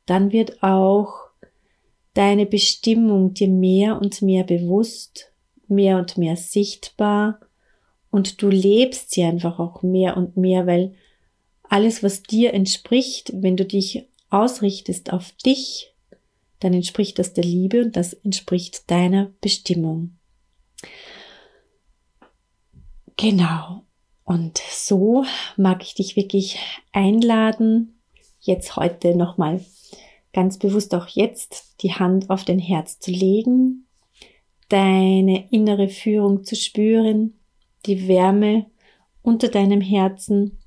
dann 0.06 0.32
wird 0.32 0.62
auch 0.62 1.12
deine 2.14 2.46
Bestimmung 2.46 3.34
dir 3.34 3.48
mehr 3.48 4.00
und 4.00 4.22
mehr 4.22 4.44
bewusst, 4.44 5.32
mehr 5.68 5.98
und 5.98 6.16
mehr 6.16 6.36
sichtbar 6.36 7.40
und 8.10 8.42
du 8.42 8.48
lebst 8.48 9.10
sie 9.10 9.24
einfach 9.24 9.58
auch 9.58 9.82
mehr 9.82 10.16
und 10.16 10.36
mehr, 10.36 10.66
weil 10.66 10.94
alles, 11.64 12.02
was 12.02 12.22
dir 12.22 12.54
entspricht, 12.54 13.32
wenn 13.34 13.56
du 13.56 13.64
dich 13.64 14.06
ausrichtest 14.30 15.12
auf 15.12 15.32
dich, 15.44 15.92
dann 16.60 16.74
entspricht 16.74 17.18
das 17.18 17.32
der 17.32 17.44
Liebe 17.44 17.82
und 17.82 17.96
das 17.96 18.12
entspricht 18.12 18.90
deiner 18.90 19.32
Bestimmung. 19.40 20.16
Genau. 23.16 23.83
Und 24.24 24.58
so 24.58 25.24
mag 25.56 25.82
ich 25.82 25.94
dich 25.94 26.16
wirklich 26.16 26.58
einladen, 26.92 28.00
jetzt 28.40 28.76
heute 28.76 29.16
nochmal 29.16 29.64
ganz 30.32 30.58
bewusst 30.58 30.94
auch 30.94 31.08
jetzt 31.08 31.82
die 31.82 31.92
Hand 31.92 32.30
auf 32.30 32.44
dein 32.44 32.58
Herz 32.58 32.98
zu 32.98 33.10
legen, 33.10 33.86
deine 34.68 35.48
innere 35.50 35.88
Führung 35.88 36.44
zu 36.44 36.56
spüren, 36.56 37.38
die 37.86 38.08
Wärme 38.08 38.66
unter 39.22 39.48
deinem 39.48 39.80
Herzen 39.80 40.58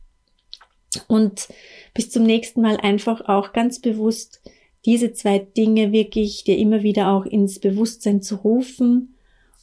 und 1.07 1.47
bis 1.93 2.09
zum 2.09 2.23
nächsten 2.23 2.61
Mal 2.61 2.77
einfach 2.77 3.27
auch 3.27 3.53
ganz 3.53 3.79
bewusst 3.79 4.41
diese 4.85 5.13
zwei 5.13 5.39
Dinge 5.39 5.91
wirklich 5.91 6.43
dir 6.43 6.57
immer 6.57 6.81
wieder 6.81 7.11
auch 7.11 7.25
ins 7.25 7.59
Bewusstsein 7.59 8.21
zu 8.21 8.35
rufen. 8.35 9.15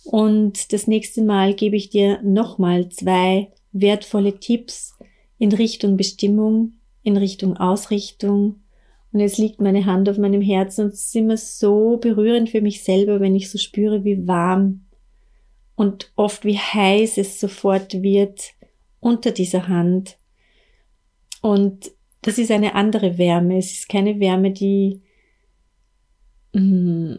Und 0.04 0.72
das 0.72 0.86
nächste 0.86 1.22
Mal 1.22 1.54
gebe 1.54 1.76
ich 1.76 1.88
dir 1.88 2.20
nochmal 2.22 2.90
zwei 2.90 3.50
wertvolle 3.74 4.38
Tipps 4.38 4.96
in 5.36 5.52
Richtung 5.52 5.98
Bestimmung, 5.98 6.74
in 7.02 7.18
Richtung 7.18 7.58
Ausrichtung. 7.58 8.62
Und 9.12 9.20
es 9.20 9.36
liegt 9.36 9.60
meine 9.60 9.84
Hand 9.84 10.08
auf 10.08 10.16
meinem 10.16 10.40
Herzen 10.40 10.86
und 10.86 10.92
es 10.94 11.06
ist 11.06 11.16
immer 11.16 11.36
so 11.36 11.98
berührend 11.98 12.48
für 12.48 12.62
mich 12.62 12.82
selber, 12.82 13.20
wenn 13.20 13.34
ich 13.34 13.50
so 13.50 13.58
spüre, 13.58 14.04
wie 14.04 14.26
warm 14.26 14.86
und 15.76 16.12
oft 16.16 16.44
wie 16.44 16.58
heiß 16.58 17.18
es 17.18 17.38
sofort 17.40 18.02
wird 18.02 18.54
unter 19.00 19.32
dieser 19.32 19.68
Hand. 19.68 20.16
Und 21.42 21.92
das 22.22 22.38
ist 22.38 22.50
eine 22.50 22.74
andere 22.74 23.18
Wärme. 23.18 23.58
Es 23.58 23.72
ist 23.72 23.88
keine 23.88 24.18
Wärme, 24.18 24.50
die, 24.50 25.02
mm, 26.54 27.16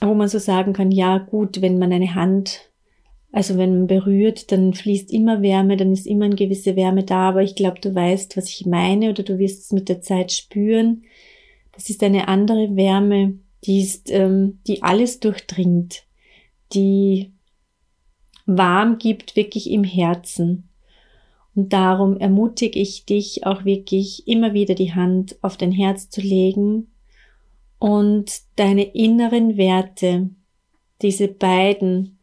wo 0.00 0.14
man 0.14 0.28
so 0.28 0.38
sagen 0.38 0.72
kann, 0.72 0.90
ja 0.90 1.18
gut, 1.18 1.62
wenn 1.62 1.78
man 1.78 1.92
eine 1.92 2.14
Hand, 2.14 2.71
also 3.32 3.56
wenn 3.56 3.72
man 3.72 3.86
berührt, 3.86 4.52
dann 4.52 4.74
fließt 4.74 5.10
immer 5.10 5.40
Wärme, 5.40 5.78
dann 5.78 5.90
ist 5.90 6.06
immer 6.06 6.26
eine 6.26 6.36
gewisse 6.36 6.76
Wärme 6.76 7.02
da, 7.02 7.30
aber 7.30 7.42
ich 7.42 7.54
glaube, 7.54 7.80
du 7.80 7.94
weißt, 7.94 8.36
was 8.36 8.50
ich 8.50 8.66
meine 8.66 9.08
oder 9.08 9.22
du 9.22 9.38
wirst 9.38 9.64
es 9.64 9.72
mit 9.72 9.88
der 9.88 10.02
Zeit 10.02 10.32
spüren. 10.32 11.04
Das 11.72 11.88
ist 11.88 12.02
eine 12.02 12.28
andere 12.28 12.76
Wärme, 12.76 13.38
die 13.64 13.80
ist, 13.80 14.10
ähm, 14.10 14.60
die 14.66 14.82
alles 14.82 15.18
durchdringt, 15.18 16.04
die 16.74 17.32
warm 18.44 18.98
gibt, 18.98 19.34
wirklich 19.34 19.70
im 19.70 19.84
Herzen. 19.84 20.68
Und 21.54 21.72
darum 21.72 22.18
ermutige 22.18 22.78
ich 22.78 23.06
dich 23.06 23.46
auch 23.46 23.64
wirklich 23.64 24.28
immer 24.28 24.52
wieder 24.52 24.74
die 24.74 24.94
Hand 24.94 25.36
auf 25.42 25.56
dein 25.56 25.72
Herz 25.72 26.10
zu 26.10 26.20
legen 26.20 26.92
und 27.78 28.30
deine 28.56 28.84
inneren 28.94 29.56
Werte, 29.56 30.30
diese 31.00 31.28
beiden 31.28 32.18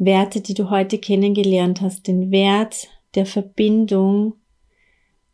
Werte, 0.00 0.40
die 0.40 0.54
du 0.54 0.70
heute 0.70 0.98
kennengelernt 0.98 1.82
hast, 1.82 2.08
den 2.08 2.30
Wert 2.30 2.88
der 3.14 3.26
Verbindung 3.26 4.34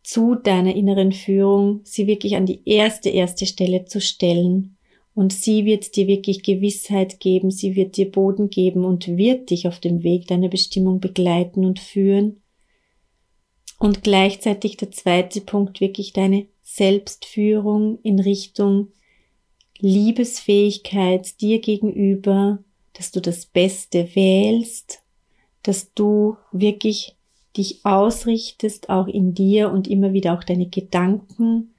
zu 0.03 0.35
deiner 0.35 0.75
inneren 0.75 1.13
Führung, 1.13 1.81
sie 1.85 2.09
wirklich 2.09 2.37
an 2.37 2.47
die 2.47 2.63
erste, 2.65 3.09
erste 3.09 3.47
Stelle 3.47 3.85
zu 3.85 4.01
stellen 4.01 4.77
und 5.15 5.33
sie 5.33 5.65
wird 5.65 5.95
dir 5.95 6.09
wirklich 6.09 6.43
Gewissheit 6.43 7.21
geben, 7.21 7.53
sie 7.53 7.77
wird 7.77 7.97
dir 7.97 8.11
Boden 8.11 8.51
geben 8.51 8.85
und 8.85 9.07
wird 9.07 9.51
dich 9.51 9.69
auf 9.69 9.79
dem 9.79 10.03
Weg 10.03 10.27
deiner 10.27 10.49
Bestimmung 10.49 10.99
begleiten 10.99 11.65
und 11.65 11.79
führen. 11.79 12.43
Und 13.79 14.03
gleichzeitig 14.03 14.77
der 14.77 14.91
zweite 14.91 15.43
Punkt 15.43 15.81
wirklich 15.81 16.13
deine 16.13 16.47
Selbstführung 16.63 18.01
in 18.03 18.19
Richtung 18.19 18.89
Liebesfähigkeit 19.79 21.41
dir 21.41 21.61
gegenüber, 21.61 22.65
dass 22.97 23.11
du 23.11 23.21
das 23.21 23.47
Beste 23.47 24.15
wählst, 24.15 25.03
dass 25.63 25.93
du 25.95 26.37
wirklich 26.53 27.17
dich 27.57 27.85
ausrichtest, 27.85 28.89
auch 28.89 29.07
in 29.07 29.35
dir 29.35 29.71
und 29.71 29.89
immer 29.89 30.13
wieder 30.13 30.35
auch 30.35 30.45
deine 30.45 30.69
Gedanken 30.69 31.75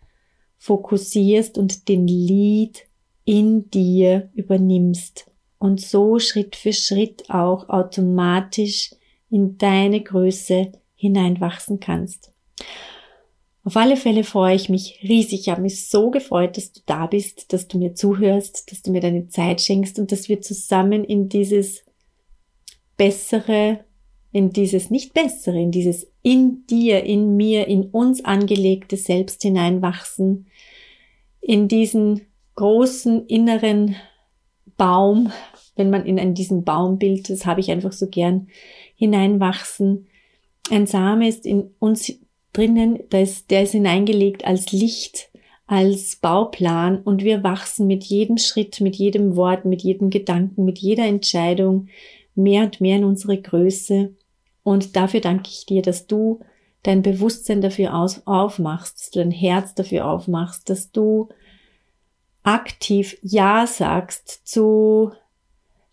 fokussierst 0.58 1.58
und 1.58 1.88
den 1.88 2.08
Lied 2.08 2.88
in 3.26 3.70
dir 3.70 4.30
übernimmst 4.34 5.30
und 5.60 5.82
so 5.82 6.20
Schritt 6.20 6.56
für 6.56 6.74
Schritt 6.74 7.30
auch 7.30 7.70
automatisch 7.70 8.92
in 9.30 9.58
deine 9.58 10.02
Größe 10.02 10.72
hineinwachsen 10.96 11.80
kannst. 11.80 12.32
Auf 13.68 13.76
alle 13.76 13.98
Fälle 13.98 14.24
freue 14.24 14.56
ich 14.56 14.70
mich 14.70 14.98
riesig. 15.04 15.42
Ich 15.42 15.50
habe 15.50 15.62
mich 15.62 15.90
so 15.90 16.10
gefreut, 16.10 16.56
dass 16.56 16.72
du 16.72 16.80
da 16.86 17.06
bist, 17.06 17.52
dass 17.52 17.68
du 17.68 17.78
mir 17.78 17.96
zuhörst, 17.96 18.72
dass 18.72 18.82
du 18.82 18.92
mir 18.92 19.02
deine 19.02 19.28
Zeit 19.28 19.60
schenkst 19.60 20.00
und 20.00 20.14
dass 20.14 20.30
wir 20.30 20.40
zusammen 20.40 21.04
in 21.04 21.28
dieses 21.28 21.84
bessere, 22.96 23.84
in 24.32 24.52
dieses 24.52 24.90
nicht 24.90 25.14
bessere, 25.14 25.60
in 25.60 25.72
dieses 25.72 26.08
in 26.22 26.66
dir, 26.68 27.04
in 27.04 27.36
mir, 27.36 27.68
in 27.68 27.88
uns 27.88 28.24
angelegte 28.24 28.96
Selbst 28.96 29.42
hineinwachsen, 29.42 30.48
in 31.42 31.68
diesen 31.68 32.22
großen 32.56 33.26
inneren 33.28 33.98
Baum, 34.78 35.34
wenn 35.76 35.90
man 35.90 36.06
in 36.06 36.34
diesen 36.36 36.64
Baumbild, 36.64 37.30
das 37.30 37.46
habe 37.46 37.60
ich 37.60 37.70
einfach 37.70 37.92
so 37.92 38.08
gern, 38.08 38.48
hineinwachsen. 38.96 40.08
Ein 40.72 40.88
Same 40.88 41.28
ist 41.28 41.46
in 41.46 41.72
uns 41.80 42.18
drinnen, 42.58 43.00
der 43.12 43.22
ist, 43.22 43.52
der 43.52 43.64
ist 43.64 43.72
hineingelegt 43.72 44.46
als 44.46 44.72
Licht, 44.72 45.30
als 45.68 46.16
Bauplan 46.16 47.02
und 47.02 47.24
wir 47.24 47.44
wachsen 47.44 47.88
mit 47.88 48.04
jedem 48.06 48.38
Schritt, 48.38 48.82
mit 48.82 48.96
jedem 48.96 49.36
Wort, 49.36 49.66
mit 49.66 49.84
jedem 49.84 50.10
Gedanken, 50.10 50.66
mit 50.66 50.80
jeder 50.80 51.06
Entscheidung 51.06 51.90
mehr 52.36 52.64
und 52.64 52.82
mehr 52.82 52.98
in 52.98 53.04
unsere 53.04 53.40
Größe. 53.40 54.16
Und 54.64 54.96
dafür 54.96 55.20
danke 55.20 55.50
ich 55.50 55.66
dir, 55.66 55.82
dass 55.82 56.08
du 56.08 56.40
dein 56.84 57.02
Bewusstsein 57.02 57.62
dafür 57.62 57.94
aus, 57.96 58.22
aufmachst, 58.26 59.00
dass 59.00 59.12
du 59.12 59.20
dein 59.20 59.32
Herz 59.32 59.76
dafür 59.76 60.08
aufmachst, 60.08 60.70
dass 60.70 60.92
du 60.92 61.30
aktiv 62.44 63.18
Ja 63.22 63.68
sagst 63.68 64.48
zu, 64.48 65.12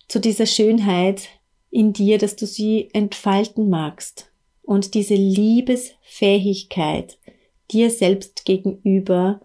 zu 0.07 0.19
dieser 0.19 0.45
Schönheit 0.45 1.27
in 1.69 1.91
dir, 1.91 2.17
dass 2.17 2.35
du 2.35 2.45
sie 2.45 2.89
entfalten 2.93 3.69
magst 3.69 4.31
und 4.65 4.93
diese 4.93 5.15
Liebesfähigkeit 5.15 7.17
dir 7.71 7.89
selbst 7.89 8.45
gegenüber 8.45 9.41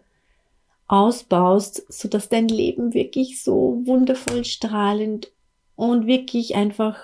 ausbaust, 0.88 1.85
so 1.88 2.09
dass 2.09 2.28
dein 2.28 2.48
Leben 2.48 2.94
wirklich 2.94 3.42
so 3.42 3.80
wundervoll 3.85 4.44
strahlend 4.44 5.30
und 5.76 6.06
wirklich 6.06 6.56
einfach 6.56 6.98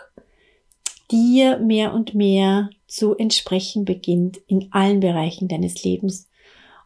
dir 1.11 1.59
mehr 1.59 1.95
und 1.95 2.15
mehr 2.15 2.71
zu 2.89 3.17
entsprechen 3.17 3.85
beginnt 3.85 4.39
in 4.49 4.69
allen 4.73 5.01
Bereichen 5.01 5.49
deines 5.49 5.85
Lebens. 5.85 6.29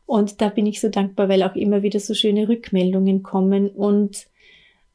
Und 0.05 0.41
da 0.41 0.49
bin 0.49 0.67
ich 0.67 0.81
so 0.81 0.89
dankbar, 0.89 1.29
weil 1.29 1.43
auch 1.43 1.55
immer 1.55 1.83
wieder 1.83 2.01
so 2.01 2.15
schöne 2.15 2.49
Rückmeldungen 2.49 3.23
kommen 3.23 3.71
und 3.71 4.27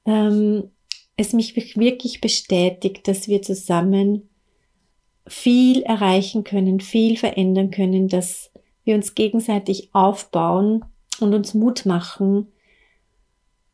ähm, 0.05 0.69
es 1.17 1.33
mich 1.33 1.55
wirklich 1.55 2.21
bestätigt, 2.21 3.07
dass 3.07 3.27
wir 3.27 3.41
zusammen 3.41 4.29
viel 5.27 5.81
erreichen 5.83 6.43
können, 6.43 6.79
viel 6.79 7.17
verändern 7.17 7.71
können, 7.71 8.07
dass 8.07 8.51
wir 8.83 8.95
uns 8.95 9.15
gegenseitig 9.15 9.89
aufbauen 9.93 10.85
und 11.19 11.33
uns 11.33 11.53
Mut 11.53 11.85
machen, 11.85 12.47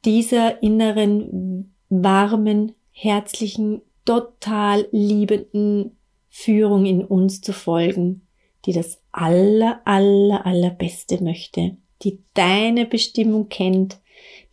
dieser 0.05 0.63
inneren, 0.63 1.73
warmen, 1.89 2.73
herzlichen, 2.91 3.81
total 4.05 4.87
liebenden 4.91 5.97
Führung 6.29 6.85
in 6.85 7.03
uns 7.03 7.41
zu 7.41 7.53
folgen, 7.53 8.25
die 8.65 8.73
das 8.73 8.99
aller, 9.11 9.81
aller, 9.85 10.45
allerbeste 10.45 11.23
möchte, 11.23 11.77
die 12.03 12.19
deine 12.33 12.85
Bestimmung 12.85 13.49
kennt, 13.49 13.99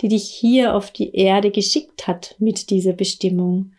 die 0.00 0.08
dich 0.08 0.24
hier 0.24 0.74
auf 0.74 0.90
die 0.90 1.14
Erde 1.14 1.50
geschickt 1.50 2.06
hat 2.06 2.34
mit 2.38 2.70
dieser 2.70 2.92
Bestimmung 2.92 3.72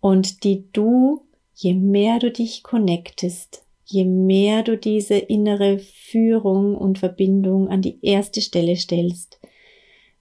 und 0.00 0.44
die 0.44 0.70
du, 0.72 1.26
je 1.60 1.74
mehr 1.74 2.20
du 2.20 2.30
dich 2.30 2.62
connectest, 2.62 3.64
je 3.84 4.04
mehr 4.04 4.62
du 4.62 4.78
diese 4.78 5.16
innere 5.16 5.80
Führung 5.80 6.76
und 6.76 6.98
Verbindung 6.98 7.68
an 7.68 7.82
die 7.82 7.98
erste 8.00 8.40
Stelle 8.40 8.76
stellst, 8.76 9.40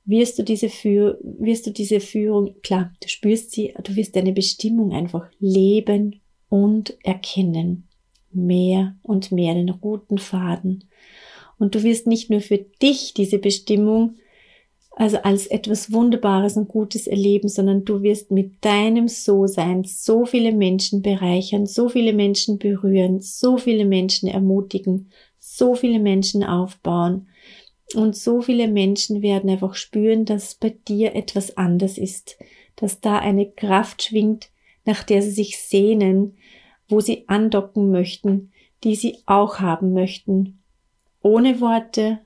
wirst 0.04 0.40
du 0.40 0.44
diese 0.44 0.70
Führ 0.70 1.20
wirst 1.22 1.68
du 1.68 1.72
diese 1.72 2.00
Führung, 2.00 2.56
klar, 2.64 2.92
du 3.04 3.08
spürst 3.08 3.52
sie, 3.52 3.76
du 3.84 3.96
wirst 3.96 4.16
deine 4.16 4.32
Bestimmung 4.32 4.94
einfach 4.94 5.30
leben 5.40 6.22
und 6.50 6.98
erkennen. 7.04 7.88
Mehr 8.32 8.96
und 9.04 9.32
mehr 9.32 9.54
den 9.54 9.70
roten 9.70 10.18
Faden. 10.18 10.86
Und 11.60 11.76
du 11.76 11.84
wirst 11.84 12.08
nicht 12.08 12.30
nur 12.30 12.42
für 12.42 12.58
dich 12.58 13.14
diese 13.14 13.38
Bestimmung 13.38 14.16
also 15.00 15.18
als 15.18 15.46
etwas 15.46 15.92
Wunderbares 15.92 16.58
und 16.58 16.70
Gutes 16.70 17.06
erleben, 17.06 17.50
sondern 17.50 17.86
du 17.86 18.02
wirst 18.02 18.32
mit 18.32 18.66
deinem 18.66 19.08
So-Sein 19.08 19.84
so 19.84 20.26
viele 20.26 20.52
Menschen 20.52 21.04
bereichern, 21.04 21.68
so 21.68 21.88
viele 21.88 22.14
Menschen 22.14 22.58
berühren, 22.58 23.20
so 23.22 23.58
viele 23.58 23.86
Menschen 23.86 24.28
ermutigen, 24.28 25.12
so 25.40 25.76
viele 25.76 26.00
Menschen 26.00 26.44
aufbauen. 26.44 27.28
Und 27.94 28.16
so 28.16 28.42
viele 28.42 28.68
Menschen 28.68 29.22
werden 29.22 29.52
einfach 29.52 29.76
spüren, 29.76 30.26
dass 30.26 30.56
bei 30.56 30.72
dir 30.72 31.16
etwas 31.16 31.58
anders 31.58 32.00
ist, 32.00 32.40
dass 32.76 33.00
da 33.00 33.20
eine 33.20 33.52
Kraft 33.52 34.02
schwingt, 34.02 34.50
nach 34.84 35.04
der 35.04 35.22
sie 35.22 35.30
sich 35.32 35.60
sehnen, 35.60 36.38
wo 36.90 37.02
sie 37.02 37.26
andocken 37.28 37.92
möchten, 37.92 38.52
die 38.84 38.96
sie 38.96 39.20
auch 39.28 39.60
haben 39.60 39.94
möchten. 39.94 40.64
Ohne 41.22 41.62
Worte, 41.62 42.20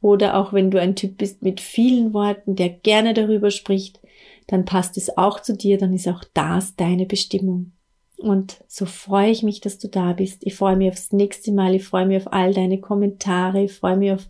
oder 0.00 0.36
auch 0.36 0.52
wenn 0.52 0.70
du 0.70 0.80
ein 0.80 0.96
Typ 0.96 1.18
bist 1.18 1.42
mit 1.42 1.60
vielen 1.60 2.14
Worten, 2.14 2.56
der 2.56 2.68
gerne 2.68 3.14
darüber 3.14 3.50
spricht, 3.50 4.00
dann 4.46 4.64
passt 4.64 4.96
es 4.96 5.16
auch 5.16 5.40
zu 5.40 5.56
dir, 5.56 5.78
dann 5.78 5.92
ist 5.92 6.08
auch 6.08 6.24
das 6.34 6.76
deine 6.76 7.06
Bestimmung. 7.06 7.72
Und 8.16 8.64
so 8.66 8.84
freue 8.84 9.30
ich 9.30 9.42
mich, 9.44 9.60
dass 9.60 9.78
du 9.78 9.88
da 9.88 10.12
bist. 10.12 10.44
Ich 10.44 10.56
freue 10.56 10.76
mich 10.76 10.90
aufs 10.90 11.12
nächste 11.12 11.52
Mal. 11.52 11.74
Ich 11.76 11.84
freue 11.84 12.06
mich 12.06 12.16
auf 12.16 12.32
all 12.32 12.52
deine 12.52 12.80
Kommentare. 12.80 13.62
Ich 13.62 13.72
freue 13.72 13.96
mich 13.96 14.10
auf 14.10 14.26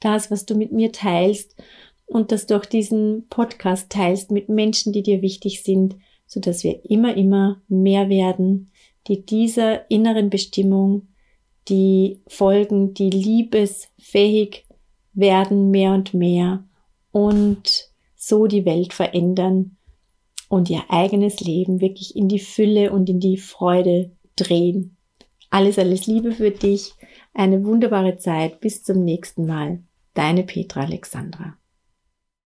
das, 0.00 0.30
was 0.30 0.44
du 0.44 0.56
mit 0.56 0.72
mir 0.72 0.90
teilst 0.90 1.54
und 2.06 2.32
dass 2.32 2.46
du 2.46 2.56
auch 2.56 2.64
diesen 2.64 3.28
Podcast 3.28 3.90
teilst 3.90 4.32
mit 4.32 4.48
Menschen, 4.48 4.92
die 4.92 5.04
dir 5.04 5.22
wichtig 5.22 5.62
sind, 5.62 5.96
so 6.26 6.40
dass 6.40 6.64
wir 6.64 6.84
immer, 6.90 7.16
immer 7.16 7.62
mehr 7.68 8.08
werden, 8.08 8.72
die 9.06 9.24
dieser 9.24 9.88
inneren 9.90 10.30
Bestimmung, 10.30 11.08
die 11.68 12.20
folgen, 12.26 12.94
die 12.94 13.10
liebesfähig 13.10 14.64
werden 15.18 15.70
mehr 15.70 15.92
und 15.92 16.14
mehr 16.14 16.64
und 17.10 17.90
so 18.16 18.46
die 18.46 18.64
Welt 18.64 18.92
verändern 18.92 19.76
und 20.48 20.70
ihr 20.70 20.84
eigenes 20.88 21.40
Leben 21.40 21.80
wirklich 21.80 22.16
in 22.16 22.28
die 22.28 22.38
Fülle 22.38 22.92
und 22.92 23.08
in 23.10 23.20
die 23.20 23.36
Freude 23.36 24.12
drehen. 24.36 24.96
Alles, 25.50 25.78
alles 25.78 26.06
Liebe 26.06 26.32
für 26.32 26.50
dich. 26.50 26.92
Eine 27.34 27.64
wunderbare 27.64 28.18
Zeit. 28.18 28.60
Bis 28.60 28.82
zum 28.82 29.04
nächsten 29.04 29.46
Mal. 29.46 29.80
Deine 30.14 30.44
Petra 30.44 30.82
Alexandra. 30.82 31.57